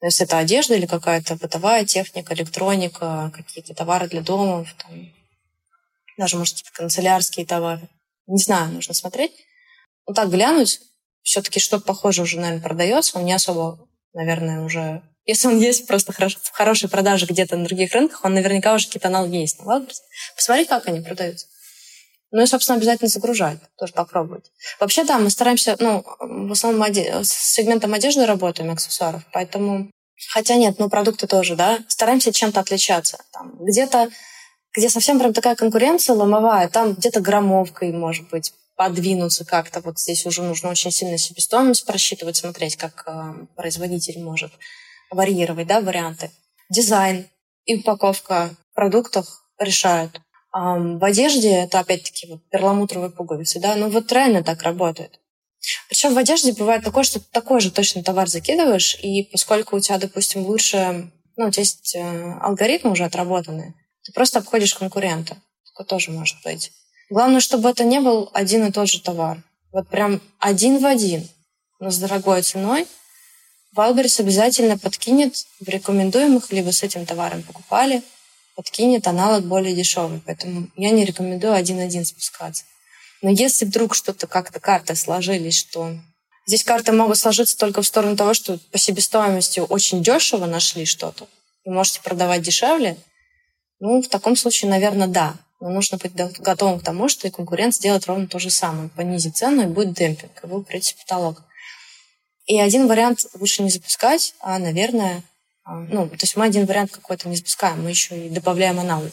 Но 0.00 0.06
если 0.06 0.26
это 0.26 0.38
одежда 0.38 0.74
или 0.74 0.86
какая-то 0.86 1.36
бытовая 1.36 1.84
техника, 1.84 2.34
электроника, 2.34 3.32
какие-то 3.34 3.74
товары 3.74 4.08
для 4.08 4.20
дома, 4.20 4.64
там, 4.78 5.12
даже, 6.16 6.36
может, 6.36 6.54
какие-то 6.54 6.76
канцелярские 6.76 7.46
товары. 7.46 7.88
Не 8.26 8.38
знаю, 8.38 8.72
нужно 8.72 8.94
смотреть. 8.94 9.32
Вот 10.06 10.14
так 10.14 10.30
глянуть, 10.30 10.80
все-таки 11.22 11.60
что-то 11.60 11.84
похожее 11.84 12.24
уже, 12.24 12.38
наверное, 12.38 12.62
продается. 12.62 13.18
Он 13.18 13.24
не 13.24 13.32
особо, 13.32 13.88
наверное, 14.12 14.64
уже 14.64 15.02
если 15.28 15.46
он 15.46 15.58
есть 15.58 15.86
просто 15.86 16.14
хорошо, 16.14 16.38
в 16.42 16.50
хорошей 16.52 16.88
продаже 16.88 17.26
где-то 17.26 17.58
на 17.58 17.66
других 17.66 17.92
рынках, 17.92 18.24
он 18.24 18.32
наверняка 18.32 18.72
уже 18.72 18.86
какие-то 18.86 19.08
аналоги 19.08 19.36
есть 19.36 19.62
на 19.62 19.64
Wildberries. 19.64 19.98
Посмотри, 20.34 20.64
как 20.64 20.88
они 20.88 21.02
продаются. 21.02 21.46
Ну 22.30 22.42
и, 22.42 22.46
собственно, 22.46 22.78
обязательно 22.78 23.10
загружать, 23.10 23.58
тоже 23.76 23.92
попробовать. 23.92 24.50
Вообще, 24.80 25.04
да, 25.04 25.18
мы 25.18 25.28
стараемся, 25.28 25.76
ну, 25.80 26.02
в 26.18 26.52
основном 26.52 26.80
оде... 26.80 27.22
с 27.22 27.30
сегментом 27.30 27.92
одежды 27.92 28.24
работаем, 28.24 28.70
аксессуаров, 28.70 29.22
поэтому... 29.30 29.90
Хотя 30.32 30.56
нет, 30.56 30.78
ну, 30.78 30.88
продукты 30.88 31.26
тоже, 31.26 31.56
да, 31.56 31.78
стараемся 31.88 32.32
чем-то 32.32 32.60
отличаться. 32.60 33.18
Там, 33.30 33.52
где-то, 33.60 34.08
где 34.74 34.88
совсем 34.88 35.18
прям 35.18 35.34
такая 35.34 35.56
конкуренция 35.56 36.16
ломовая, 36.16 36.68
там 36.68 36.94
где-то 36.94 37.20
граммовкой, 37.20 37.92
может 37.92 38.30
быть, 38.30 38.54
подвинуться 38.76 39.44
как-то. 39.44 39.80
Вот 39.80 39.98
здесь 39.98 40.24
уже 40.24 40.42
нужно 40.42 40.70
очень 40.70 40.90
сильно 40.90 41.18
себестоимость 41.18 41.84
просчитывать, 41.84 42.36
смотреть, 42.36 42.76
как 42.76 43.04
э, 43.06 43.46
производитель 43.56 44.20
может 44.22 44.52
варьировать 45.10 45.66
да, 45.66 45.80
варианты. 45.80 46.30
Дизайн 46.70 47.26
и 47.64 47.76
упаковка 47.76 48.50
продуктов 48.74 49.26
решают. 49.58 50.20
В 50.52 51.04
одежде 51.04 51.50
это 51.50 51.80
опять-таки 51.80 52.26
вот 52.26 52.48
перламутровые 52.50 53.10
пуговицы, 53.10 53.60
да, 53.60 53.74
ну 53.76 53.90
вот 53.90 54.10
реально 54.12 54.42
так 54.42 54.62
работает. 54.62 55.20
Причем 55.88 56.14
в 56.14 56.18
одежде 56.18 56.52
бывает 56.52 56.84
такое, 56.84 57.04
что 57.04 57.20
ты 57.20 57.26
такой 57.30 57.60
же 57.60 57.70
точно 57.70 58.02
товар 58.02 58.28
закидываешь, 58.28 58.98
и 59.02 59.24
поскольку 59.24 59.76
у 59.76 59.80
тебя, 59.80 59.98
допустим, 59.98 60.46
лучше, 60.46 61.10
ну, 61.36 61.46
у 61.46 61.50
тебя 61.50 61.62
есть 61.62 61.94
э, 61.94 62.32
алгоритмы 62.40 62.92
уже 62.92 63.04
отработанные, 63.04 63.74
ты 64.04 64.12
просто 64.12 64.38
обходишь 64.38 64.74
конкурента. 64.74 65.36
Это 65.74 65.84
тоже 65.84 66.10
может 66.10 66.36
быть. 66.44 66.72
Главное, 67.10 67.40
чтобы 67.40 67.68
это 67.68 67.84
не 67.84 68.00
был 68.00 68.30
один 68.32 68.66
и 68.66 68.72
тот 68.72 68.88
же 68.88 69.02
товар. 69.02 69.42
Вот 69.72 69.88
прям 69.88 70.20
один 70.38 70.78
в 70.78 70.86
один, 70.86 71.28
но 71.80 71.90
с 71.90 71.98
дорогой 71.98 72.42
ценой. 72.42 72.86
Валберис 73.72 74.18
обязательно 74.18 74.78
подкинет 74.78 75.46
в 75.60 75.68
рекомендуемых, 75.68 76.50
либо 76.52 76.70
с 76.72 76.82
этим 76.82 77.06
товаром 77.06 77.42
покупали, 77.42 78.02
подкинет 78.56 79.06
аналог 79.06 79.44
более 79.44 79.74
дешевый. 79.74 80.20
Поэтому 80.24 80.68
я 80.76 80.90
не 80.90 81.04
рекомендую 81.04 81.52
один-один 81.54 82.04
спускаться. 82.04 82.64
Но 83.22 83.30
если 83.30 83.64
вдруг 83.64 83.94
что-то 83.94 84.26
как-то 84.26 84.60
карты 84.60 84.94
сложились, 84.94 85.56
что 85.56 85.96
здесь 86.46 86.64
карты 86.64 86.92
могут 86.92 87.18
сложиться 87.18 87.56
только 87.58 87.82
в 87.82 87.86
сторону 87.86 88.16
того, 88.16 88.32
что 88.34 88.58
по 88.72 88.78
себестоимости 88.78 89.60
очень 89.60 90.02
дешево 90.02 90.46
нашли 90.46 90.84
что-то, 90.84 91.28
и 91.64 91.70
можете 91.70 92.00
продавать 92.00 92.42
дешевле, 92.42 92.96
ну, 93.80 94.02
в 94.02 94.08
таком 94.08 94.34
случае, 94.34 94.70
наверное, 94.70 95.06
да. 95.06 95.36
Но 95.60 95.70
нужно 95.70 95.98
быть 95.98 96.14
готовым 96.14 96.80
к 96.80 96.84
тому, 96.84 97.08
что 97.08 97.26
и 97.26 97.30
конкурент 97.30 97.74
сделает 97.74 98.06
ровно 98.06 98.28
то 98.28 98.38
же 98.38 98.50
самое. 98.50 98.88
Понизит 98.90 99.36
цену 99.36 99.62
и 99.62 99.66
будет 99.66 99.92
демпинг, 99.92 100.32
и 100.42 100.46
вы 100.46 100.58
упретесь 100.58 100.92
в 100.92 101.00
потолок. 101.00 101.42
И 102.48 102.58
один 102.58 102.88
вариант 102.88 103.26
лучше 103.34 103.62
не 103.62 103.68
запускать, 103.68 104.34
а, 104.40 104.58
наверное, 104.58 105.22
а, 105.64 105.74
ну, 105.74 106.08
то 106.08 106.22
есть 106.22 106.34
мы 106.34 106.46
один 106.46 106.64
вариант 106.64 106.90
какой-то 106.90 107.28
не 107.28 107.36
запускаем, 107.36 107.82
мы 107.84 107.90
еще 107.90 108.26
и 108.26 108.30
добавляем 108.30 108.80
аналоги. 108.80 109.12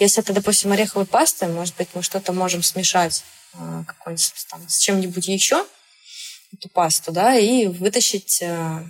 Если 0.00 0.20
это, 0.20 0.32
допустим, 0.32 0.72
ореховая 0.72 1.06
паста, 1.06 1.46
может 1.46 1.76
быть, 1.76 1.88
мы 1.94 2.02
что-то 2.02 2.32
можем 2.32 2.64
смешать 2.64 3.22
а, 3.52 3.84
какой-нибудь 3.84 4.46
там, 4.50 4.68
с 4.68 4.78
чем-нибудь 4.80 5.28
еще, 5.28 5.64
эту 6.52 6.68
пасту, 6.68 7.12
да, 7.12 7.36
и 7.36 7.66
вытащить 7.66 8.42
э, 8.42 8.84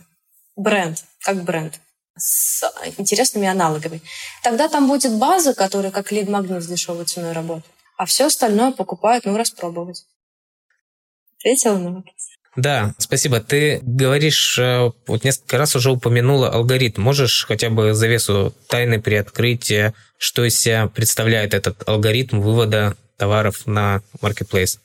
бренд, 0.57 1.05
как 1.21 1.45
бренд 1.45 1.79
с 2.17 2.63
интересными 2.99 3.49
аналогами. 3.49 4.01
Тогда 4.43 4.69
там 4.69 4.87
будет 4.89 5.13
база, 5.19 5.55
которая 5.55 5.91
как 5.91 6.13
лид-магнит 6.13 6.63
с 6.63 6.67
дешевой 6.67 7.05
ценой 7.07 7.33
работает. 7.33 7.65
А 7.97 8.07
все 8.07 8.27
остальное 8.27 8.73
покупают, 8.73 9.25
ну, 9.25 9.37
распробовать. 9.37 10.05
Ответила 11.39 11.79
на 11.79 11.93
вопрос? 11.93 12.34
Да, 12.57 12.95
спасибо. 12.99 13.41
Ты 13.41 13.81
говоришь, 13.83 14.59
э, 14.59 14.91
вот 15.07 15.25
несколько 15.25 15.59
раз 15.59 15.75
уже 15.75 15.91
упомянула 15.91 16.51
алгоритм. 16.51 17.03
Можешь 17.03 17.47
хотя 17.47 17.69
бы 17.69 17.95
завесу 17.95 18.55
тайны 18.69 19.01
приоткрыть, 19.01 19.71
э, 19.73 19.93
что 20.19 20.45
из 20.45 20.61
себя 20.61 20.87
представляет 20.87 21.53
этот 21.53 21.89
алгоритм 21.89 22.41
вывода 22.41 22.97
товаров 23.17 23.67
на 23.67 24.03
marketplace? 24.21 24.79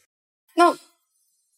Ну, 0.55 0.75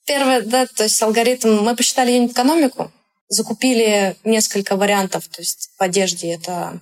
первое, 0.06 0.42
да, 0.42 0.66
то 0.66 0.84
есть 0.84 1.02
алгоритм, 1.02 1.60
мы 1.62 1.76
посчитали 1.76 2.12
юнит-экономику, 2.12 2.92
закупили 3.30 4.18
несколько 4.26 4.76
вариантов, 4.76 5.28
то 5.30 5.42
есть 5.42 5.70
в 5.78 5.82
одежде 5.82 6.34
это, 6.34 6.82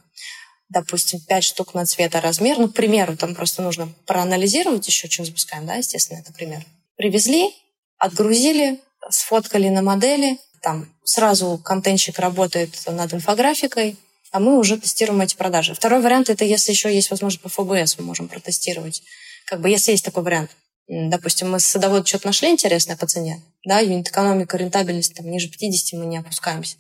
допустим, 0.70 1.20
5 1.20 1.44
штук 1.44 1.76
на 1.76 1.86
цвет 1.86 2.16
и 2.16 2.18
размер. 2.18 2.58
Ну, 2.58 2.68
к 2.68 2.74
примеру, 2.74 3.16
там 3.16 3.36
просто 3.36 3.62
нужно 3.62 3.94
проанализировать 4.08 4.88
еще, 4.88 5.08
что 5.08 5.24
запускаем, 5.24 5.68
да, 5.68 5.76
естественно, 5.76 6.18
это 6.18 6.34
пример. 6.34 6.66
Привезли, 6.98 7.54
отгрузили, 8.00 8.80
сфоткали 9.10 9.70
на 9.70 9.82
модели, 9.82 10.40
там 10.62 10.88
сразу 11.04 11.58
контентщик 11.64 12.20
работает 12.20 12.76
над 12.86 13.14
инфографикой, 13.14 13.98
а 14.32 14.40
мы 14.40 14.58
уже 14.58 14.78
тестируем 14.78 15.22
эти 15.22 15.36
продажи. 15.36 15.74
Второй 15.74 16.02
вариант— 16.02 16.30
это 16.32 16.46
если 16.46 16.72
еще 16.72 16.94
есть 16.94 17.10
возможность 17.10 17.42
по 17.42 17.50
ФБС, 17.50 17.98
мы 17.98 18.06
можем 18.06 18.28
протестировать. 18.28 19.02
Как 19.46 19.62
бы 19.62 19.70
если 19.70 19.92
есть 19.92 20.06
такой 20.06 20.24
вариант. 20.24 20.52
Допустим, 20.88 21.52
мы 21.52 21.60
с 21.60 21.66
садовода 21.66 22.06
что-то 22.06 22.28
нашли 22.28 22.50
интересное 22.50 22.98
по 22.98 23.06
цене, 23.06 23.44
да, 23.64 23.80
юнит-экономика, 23.80 24.58
рентабельность, 24.58 25.14
там, 25.14 25.30
ниже 25.30 25.48
50 25.48 26.00
мы 26.00 26.06
не 26.08 26.18
опускаемся. 26.18 26.78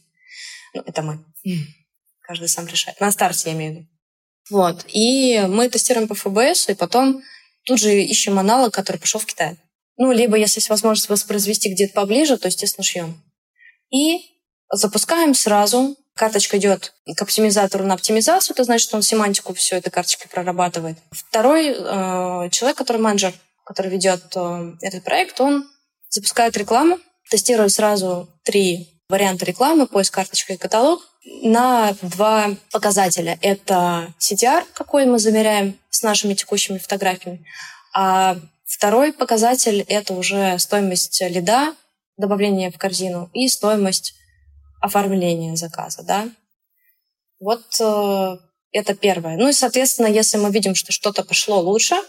Ну, 0.73 0.81
это 0.85 1.01
мы. 1.03 1.23
Каждый 2.21 2.47
сам 2.47 2.67
решает. 2.67 2.99
На 2.99 3.11
старте, 3.11 3.49
я 3.49 3.55
имею 3.55 3.71
в 3.71 3.75
виду. 3.75 3.87
Вот. 4.49 4.85
И 4.87 5.39
мы 5.47 5.69
тестируем 5.69 6.07
по 6.07 6.15
ФБС, 6.15 6.69
и 6.69 6.73
потом 6.75 7.21
тут 7.65 7.79
же 7.79 8.01
ищем 8.01 8.39
аналог, 8.39 8.73
который 8.73 8.97
пошел 8.97 9.19
в 9.19 9.25
Китай. 9.25 9.57
Ну, 9.99 10.13
либо, 10.13 10.37
если 10.37 10.59
есть 10.59 10.69
возможность 10.69 11.09
воспроизвести 11.09 11.69
где-то 11.69 11.93
поближе, 11.93 12.37
то, 12.37 12.47
естественно, 12.47 12.85
шьем. 12.85 13.21
И 13.91 14.21
запускаем 14.71 15.35
сразу. 15.35 15.97
Карточка 16.15 16.57
идет 16.57 16.93
к 17.17 17.21
оптимизатору 17.21 17.85
на 17.85 17.93
оптимизацию, 17.93 18.53
это 18.53 18.63
значит, 18.63 18.87
что 18.87 18.95
он 18.97 19.03
семантику 19.03 19.53
все 19.53 19.77
этой 19.77 19.89
карточкой 19.89 20.29
прорабатывает. 20.29 20.97
Второй 21.11 21.69
э, 21.69 22.49
человек, 22.49 22.77
который 22.77 23.01
менеджер, 23.01 23.33
который 23.65 23.89
ведет 23.89 24.23
э, 24.35 24.73
этот 24.81 25.03
проект, 25.03 25.39
он 25.39 25.69
запускает 26.09 26.57
рекламу, 26.57 26.97
тестирует 27.29 27.71
сразу 27.71 28.29
три 28.43 29.01
варианта 29.09 29.45
рекламы, 29.45 29.87
поиск 29.87 30.13
карточка 30.13 30.53
и 30.53 30.57
каталог, 30.57 31.01
на 31.41 31.93
два 32.01 32.51
показателя. 32.71 33.37
Это 33.41 34.13
CTR, 34.19 34.65
какой 34.73 35.05
мы 35.05 35.19
замеряем 35.19 35.77
с 35.89 36.03
нашими 36.03 36.33
текущими 36.33 36.77
фотографиями, 36.77 37.45
а 37.93 38.37
второй 38.69 39.13
показатель— 39.13 39.81
это 39.87 40.13
уже 40.13 40.57
стоимость 40.59 41.21
лида, 41.21 41.75
добавление 42.17 42.71
в 42.71 42.77
корзину 42.77 43.29
и 43.33 43.47
стоимость 43.47 44.13
оформления 44.81 45.55
заказа, 45.55 46.03
да. 46.03 46.29
Вот 47.39 47.63
э, 47.79 48.37
это 48.71 48.95
первое. 48.95 49.37
Ну 49.37 49.49
и, 49.49 49.53
соответственно, 49.53 50.07
если 50.07 50.37
мы 50.37 50.51
видим, 50.51 50.75
что 50.75 50.91
что-то 50.91 51.23
пошло 51.23 51.59
лучше— 51.59 51.95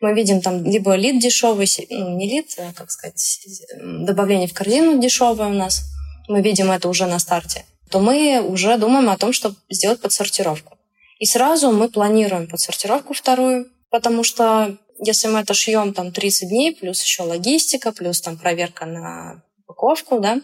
мы 0.00 0.14
видим 0.14 0.40
там 0.40 0.64
либо 0.64 0.94
лид 0.94 1.20
дешевый, 1.20 1.68
ну, 1.90 2.16
не 2.16 2.28
лид, 2.28 2.54
а, 2.58 2.72
как 2.72 2.90
сказать, 2.90 3.40
добавление 3.78 4.48
в 4.48 4.54
корзину 4.54 5.00
дешевое 5.00 5.48
у 5.48 5.52
нас, 5.52 5.82
мы 6.28 6.40
видим 6.42 6.70
это 6.70 6.88
уже 6.88 7.06
на 7.06 7.18
старте, 7.18 7.64
то 7.90 8.00
мы 8.00 8.40
уже 8.40 8.76
думаем 8.78 9.10
о 9.10 9.18
том, 9.18 9.32
чтобы 9.32 9.56
сделать 9.68 10.00
подсортировку. 10.00 10.78
И 11.18 11.26
сразу 11.26 11.70
мы 11.70 11.90
планируем 11.90 12.48
подсортировку 12.48 13.12
вторую, 13.12 13.66
потому 13.90 14.24
что 14.24 14.78
если 15.02 15.28
мы 15.28 15.40
это 15.40 15.54
шьем 15.54 15.94
там 15.94 16.12
30 16.12 16.48
дней, 16.48 16.74
плюс 16.74 17.02
еще 17.02 17.22
логистика, 17.22 17.92
плюс 17.92 18.20
там 18.20 18.38
проверка 18.38 18.86
на 18.86 19.42
упаковку, 19.58 20.20
да, 20.20 20.36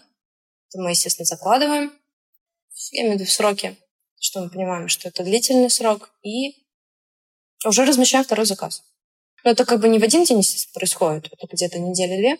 то 0.71 0.81
мы, 0.81 0.91
естественно, 0.91 1.27
закладываем, 1.27 1.93
я 2.93 3.03
имею 3.03 3.17
в 3.17 3.21
виду 3.21 3.31
в 3.31 3.33
сроки, 3.33 3.77
что 4.19 4.41
мы 4.41 4.51
понимаем, 4.51 4.89
что 4.89 5.09
это 5.09 5.23
длительный 5.23 5.71
срок, 5.71 6.11
и 6.23 6.55
уже 7.65 7.85
размещаем 7.85 8.25
второй 8.25 8.47
заказ. 8.47 8.83
Но 9.45 9.51
это 9.51 9.65
как 9.65 9.81
бы 9.81 9.89
не 9.89 9.99
в 9.99 10.03
один 10.03 10.25
день 10.25 10.43
происходит, 10.75 11.29
это 11.33 11.47
где-то 11.53 11.79
недели-две. 11.79 12.39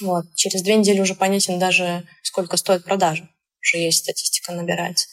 Вот. 0.00 0.24
Через 0.34 0.62
две 0.62 0.76
недели 0.76 1.00
уже 1.00 1.14
понятен 1.14 1.58
даже, 1.58 2.08
сколько 2.22 2.56
стоит 2.56 2.84
продажа. 2.84 3.28
Уже 3.60 3.78
есть 3.78 3.98
статистика, 3.98 4.52
набирается. 4.52 5.08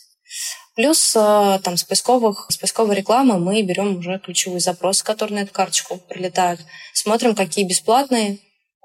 Плюс 0.77 1.15
э, 1.15 1.59
там 1.63 1.75
с, 1.75 1.83
поисковых, 1.83 2.45
с 2.49 2.57
поисковой 2.57 2.95
рекламы 2.95 3.39
мы 3.39 3.63
берем 3.63 3.97
уже 3.97 4.19
ключевые 4.19 4.59
запросы, 4.59 5.03
которые 5.03 5.39
на 5.39 5.43
эту 5.43 5.51
карточку 5.51 5.97
прилетают. 5.97 6.61
Смотрим, 6.93 7.33
какие 7.33 7.65
бесплатные 7.65 8.37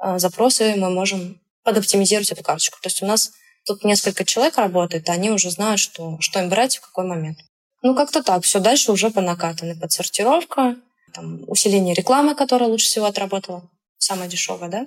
э, 0.02 0.18
запросы 0.18 0.74
мы 0.76 0.88
можем 0.88 1.38
подоптимизировать 1.64 2.32
эту 2.32 2.42
карточку. 2.42 2.78
То 2.80 2.86
есть 2.86 3.02
у 3.02 3.06
нас 3.06 3.32
тут 3.66 3.84
несколько 3.84 4.24
человек 4.24 4.56
работает, 4.56 5.10
они 5.10 5.30
уже 5.30 5.50
знают, 5.50 5.80
что, 5.80 6.16
что 6.20 6.40
им 6.40 6.48
брать 6.48 6.76
и 6.76 6.78
в 6.78 6.80
какой 6.80 7.04
момент. 7.04 7.40
Ну, 7.82 7.94
как-то 7.94 8.22
так. 8.22 8.42
Все 8.44 8.58
дальше 8.58 8.90
уже 8.90 9.10
по 9.10 9.20
накатанной 9.20 9.78
подсортировка, 9.78 10.76
там, 11.12 11.42
усиление 11.46 11.94
рекламы, 11.94 12.34
которая 12.34 12.70
лучше 12.70 12.86
всего 12.86 13.04
отработала, 13.04 13.70
самая 13.98 14.30
дешевая, 14.30 14.70
да? 14.70 14.86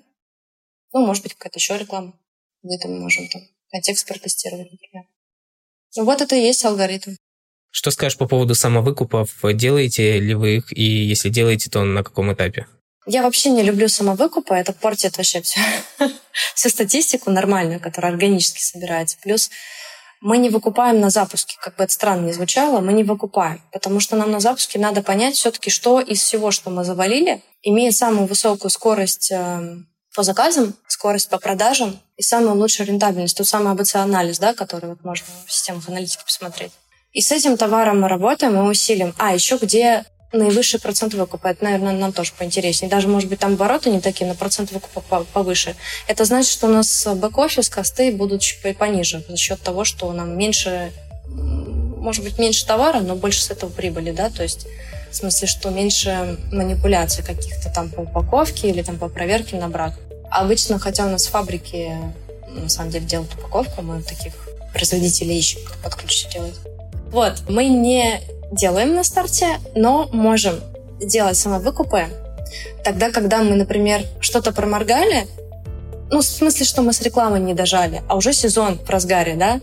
Ну, 0.91 1.05
может 1.05 1.21
быть, 1.21 1.35
какая-то 1.35 1.59
еще 1.59 1.77
реклама. 1.77 2.13
Где-то 2.63 2.87
мы 2.87 2.99
можем 3.01 3.27
там 3.29 3.43
контекст 3.69 4.07
протестировать, 4.07 4.71
например. 4.71 5.05
Ну, 5.95 6.05
вот 6.05 6.21
это 6.21 6.35
и 6.35 6.41
есть 6.41 6.65
алгоритм. 6.65 7.15
Что 7.71 7.91
скажешь 7.91 8.17
по 8.17 8.27
поводу 8.27 8.55
самовыкупов? 8.55 9.29
Делаете 9.43 10.19
ли 10.19 10.33
вы 10.33 10.57
их? 10.57 10.77
И 10.77 10.83
если 10.83 11.29
делаете, 11.29 11.69
то 11.69 11.83
на 11.83 12.03
каком 12.03 12.31
этапе? 12.33 12.67
Я 13.05 13.21
вообще 13.21 13.49
не 13.49 13.63
люблю 13.63 13.87
самовыкупы. 13.87 14.55
Это 14.55 14.73
портит 14.73 15.17
вообще 15.17 15.41
все, 15.41 15.59
всю 16.55 16.69
статистику 16.69 17.31
нормальную, 17.31 17.79
которая 17.79 18.11
органически 18.11 18.61
собирается. 18.61 19.17
Плюс 19.21 19.49
мы 20.21 20.37
не 20.37 20.49
выкупаем 20.49 20.99
на 20.99 21.09
запуске, 21.09 21.55
как 21.61 21.75
бы 21.75 21.83
это 21.83 21.93
странно 21.93 22.25
не 22.25 22.33
звучало, 22.33 22.79
мы 22.79 22.93
не 22.93 23.03
выкупаем, 23.03 23.61
потому 23.71 23.99
что 23.99 24.15
нам 24.15 24.31
на 24.31 24.39
запуске 24.39 24.79
надо 24.79 25.03
понять 25.03 25.35
все-таки, 25.35 25.69
что 25.69 25.99
из 25.99 26.19
всего, 26.19 26.49
что 26.49 26.71
мы 26.71 26.83
завалили, 26.83 27.43
имеет 27.61 27.95
самую 27.95 28.25
высокую 28.25 28.71
скорость 28.71 29.31
эм, 29.31 29.87
по 30.15 30.23
заказам, 30.23 30.73
скорость 30.87 31.29
по 31.29 31.37
продажам 31.37 31.99
и 32.17 32.21
самую 32.21 32.55
лучшую 32.55 32.87
рентабельность, 32.87 33.37
тот 33.37 33.47
самый 33.47 33.73
АБЦ-анализ, 33.73 34.39
да, 34.39 34.53
который 34.53 34.89
вот 34.89 35.03
можно 35.03 35.25
в 35.45 35.51
системах 35.51 35.87
аналитики 35.89 36.23
посмотреть. 36.23 36.71
И 37.11 37.21
с 37.21 37.31
этим 37.31 37.57
товаром 37.57 38.01
мы 38.01 38.07
работаем, 38.07 38.55
мы 38.55 38.69
усилим. 38.69 39.13
А, 39.17 39.33
еще 39.33 39.57
где 39.57 40.03
наивысший 40.33 40.79
процент 40.79 41.13
выкупа. 41.13 41.47
Это, 41.47 41.63
наверное, 41.63 41.93
нам 41.93 42.11
тоже 42.11 42.33
поинтереснее. 42.37 42.89
Даже, 42.89 43.07
может 43.07 43.29
быть, 43.29 43.39
там 43.39 43.53
обороты 43.53 43.89
не 43.89 44.01
такие, 44.01 44.27
но 44.27 44.35
процент 44.35 44.71
выкупа 44.71 45.25
повыше. 45.33 45.75
Это 46.07 46.25
значит, 46.25 46.51
что 46.51 46.67
у 46.67 46.69
нас 46.69 47.07
бэк-офис, 47.07 47.69
косты 47.69 48.11
будут 48.11 48.41
чуть 48.41 48.77
пониже 48.77 49.23
за 49.29 49.37
счет 49.37 49.61
того, 49.61 49.85
что 49.85 50.11
нам 50.11 50.37
меньше, 50.37 50.91
может 51.27 52.23
быть, 52.23 52.37
меньше 52.37 52.65
товара, 52.65 52.99
но 52.99 53.15
больше 53.15 53.41
с 53.41 53.49
этого 53.49 53.69
прибыли, 53.69 54.11
да, 54.11 54.29
то 54.29 54.43
есть 54.43 54.67
в 55.09 55.15
смысле, 55.15 55.47
что 55.47 55.69
меньше 55.69 56.37
манипуляций 56.51 57.23
каких-то 57.23 57.69
там 57.73 57.89
по 57.89 58.01
упаковке 58.01 58.69
или 58.69 58.81
там 58.81 58.97
по 58.97 59.07
проверке 59.07 59.55
на 59.55 59.69
брак. 59.69 59.93
Обычно, 60.35 60.79
хотя 60.79 61.05
у 61.05 61.09
нас 61.09 61.27
фабрики 61.27 61.97
на 62.49 62.67
самом 62.67 62.91
деле 62.91 63.05
делают 63.05 63.33
упаковку, 63.35 63.81
мы 63.81 64.01
таких 64.01 64.33
производителей 64.73 65.37
ищем, 65.37 65.61
кто 65.65 65.77
под. 65.81 66.53
Вот, 67.11 67.43
мы 67.47 67.69
не 67.69 68.19
делаем 68.51 68.95
на 68.95 69.05
старте, 69.05 69.59
но 69.75 70.09
можем 70.11 70.59
делать 70.99 71.37
самовыкупы 71.37 72.07
тогда, 72.83 73.11
когда 73.11 73.43
мы, 73.43 73.55
например, 73.55 74.01
что-то 74.19 74.51
проморгали, 74.51 75.25
ну, 76.11 76.19
в 76.19 76.25
смысле, 76.25 76.65
что 76.65 76.81
мы 76.81 76.91
с 76.91 77.01
рекламой 77.01 77.39
не 77.39 77.53
дожали, 77.53 78.03
а 78.09 78.17
уже 78.17 78.33
сезон 78.33 78.77
в 78.77 78.89
разгаре, 78.89 79.35
да, 79.35 79.61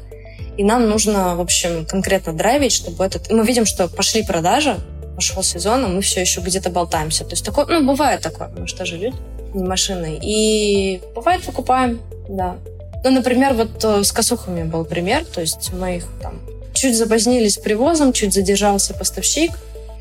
и 0.57 0.65
нам 0.65 0.89
нужно, 0.89 1.37
в 1.37 1.41
общем, 1.43 1.85
конкретно 1.85 2.33
драйвить, 2.33 2.73
чтобы 2.73 3.05
этот... 3.05 3.31
Мы 3.31 3.45
видим, 3.45 3.67
что 3.67 3.89
пошли 3.89 4.23
продажи, 4.23 4.79
пошел 5.17 5.43
сезон, 5.43 5.85
а 5.85 5.89
мы 5.89 6.01
все 6.01 6.23
еще 6.23 6.41
где-то 6.41 6.71
болтаемся. 6.71 7.25
То 7.25 7.33
есть 7.33 7.45
такое, 7.45 7.67
ну, 7.67 7.87
бывает 7.87 8.23
такое, 8.23 8.49
мы 8.57 8.67
что 8.67 8.87
же 8.87 8.97
люди, 8.97 9.17
машины. 9.55 10.19
И 10.23 11.01
бывает 11.15 11.43
покупаем, 11.43 12.01
да. 12.29 12.57
Ну, 13.05 13.11
например, 13.11 13.55
вот 13.55 13.85
э, 13.85 14.05
с 14.05 14.13
косухами 14.13 14.63
был 14.63 14.85
пример, 14.85 15.25
то 15.25 15.41
есть 15.41 15.73
мы 15.73 15.97
их 15.97 16.07
там 16.23 16.41
чуть 16.73 16.97
запозднились 16.97 17.55
с 17.55 17.59
привозом, 17.59 18.13
чуть 18.13 18.33
задержался 18.33 18.95
поставщик, 18.95 19.53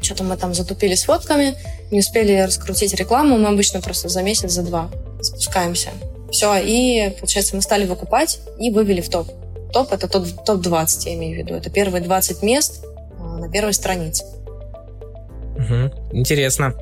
что-то 0.02 0.24
мы 0.24 0.38
там 0.38 0.54
затупили 0.54 0.96
с 0.96 1.04
фотками, 1.04 1.56
не 1.92 2.00
успели 2.00 2.40
раскрутить 2.40 2.94
рекламу, 2.94 3.38
мы 3.38 3.50
обычно 3.50 3.82
просто 3.82 4.10
за 4.10 4.22
месяц, 4.24 4.52
за 4.52 4.64
два 4.64 4.90
спускаемся. 5.22 5.90
Все, 6.32 6.56
и, 6.56 7.10
получается, 7.20 7.56
мы 7.56 7.62
стали 7.62 7.86
выкупать 7.86 8.40
и 8.60 8.72
вывели 8.72 9.02
в 9.02 9.10
топ. 9.10 9.28
Топ— 9.74 9.92
это 9.94 10.08
топ-20, 10.08 11.06
я 11.06 11.14
имею 11.16 11.36
в 11.36 11.38
виду. 11.40 11.56
Это 11.56 11.70
первые 11.70 12.02
20 12.02 12.42
мест 12.42 12.84
а, 13.20 13.38
на 13.38 13.50
первой 13.50 13.74
странице. 13.74 14.26
Угу. 15.56 16.18
Интересно. 16.18 16.74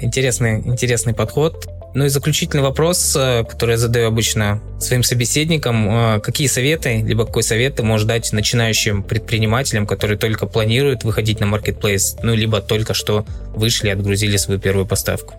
Интересный, 0.00 0.60
интересный 0.60 1.14
подход. 1.14 1.66
Ну 1.94 2.06
и 2.06 2.08
заключительный 2.08 2.62
вопрос, 2.62 3.14
э, 3.16 3.44
который 3.44 3.72
я 3.72 3.76
задаю 3.76 4.08
обычно 4.08 4.60
своим 4.80 5.02
собеседникам. 5.02 5.88
Э, 6.16 6.20
какие 6.20 6.48
советы, 6.48 7.02
либо 7.02 7.26
какой 7.26 7.42
совет 7.42 7.76
ты 7.76 7.82
можешь 7.82 8.06
дать 8.06 8.32
начинающим 8.32 9.02
предпринимателям, 9.02 9.86
которые 9.86 10.16
только 10.16 10.46
планируют 10.46 11.04
выходить 11.04 11.40
на 11.40 11.46
маркетплейс, 11.46 12.16
ну 12.22 12.34
либо 12.34 12.60
только 12.60 12.94
что 12.94 13.26
вышли 13.54 13.88
и 13.88 13.90
отгрузили 13.90 14.38
свою 14.38 14.58
первую 14.58 14.86
поставку? 14.86 15.34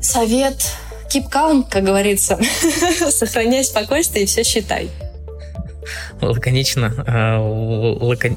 Совет 0.00 0.56
keep 1.12 1.30
calm, 1.30 1.64
как 1.68 1.84
говорится. 1.84 2.38
Сохраняй 3.10 3.64
спокойствие 3.64 4.24
и 4.24 4.26
все 4.26 4.42
считай. 4.42 4.90
Лаконично, 6.20 6.94
а, 7.06 7.40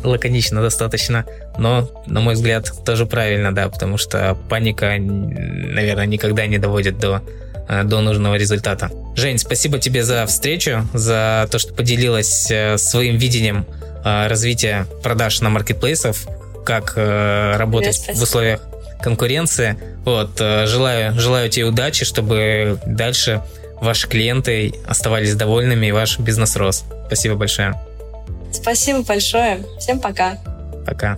лаконично 0.03 0.61
достаточно, 0.61 1.25
но, 1.59 1.87
на 2.07 2.19
мой 2.19 2.33
взгляд, 2.33 2.71
тоже 2.83 3.05
правильно, 3.05 3.53
да, 3.53 3.69
потому 3.69 3.97
что 3.97 4.35
паника, 4.49 4.95
наверное, 4.97 6.07
никогда 6.07 6.47
не 6.47 6.57
доводит 6.57 6.97
до 6.97 7.21
до 7.67 8.01
нужного 8.01 8.35
результата. 8.35 8.91
Жень, 9.15 9.37
спасибо 9.37 9.79
тебе 9.79 10.03
за 10.03 10.25
встречу, 10.25 10.87
за 10.93 11.47
то, 11.49 11.57
что 11.57 11.73
поделилась 11.73 12.49
э, 12.51 12.77
своим 12.77 13.17
видением 13.17 13.65
а, 14.03 14.27
развития 14.27 14.85
продаж 15.01 15.41
на 15.41 15.49
маркетплейсов, 15.49 16.27
как 16.63 16.93
э, 16.95 17.55
работать 17.57 18.01
Привет, 18.01 18.19
в 18.19 18.23
условиях 18.23 18.61
конкуренции. 19.01 19.77
Вот, 20.03 20.39
э, 20.39 20.67
желаю, 20.67 21.19
желаю 21.19 21.49
тебе 21.49 21.65
удачи, 21.65 22.05
чтобы 22.05 22.79
дальше 22.85 23.41
ваши 23.81 24.07
клиенты 24.07 24.75
оставались 24.87 25.33
довольными 25.35 25.87
и 25.87 25.91
ваш 25.91 26.19
бизнес 26.19 26.55
рос. 26.55 26.83
Спасибо 27.07 27.35
большое. 27.35 27.73
Спасибо 28.51 29.01
большое. 29.03 29.63
Всем 29.79 29.99
пока. 29.99 30.37
Пока. 30.85 31.17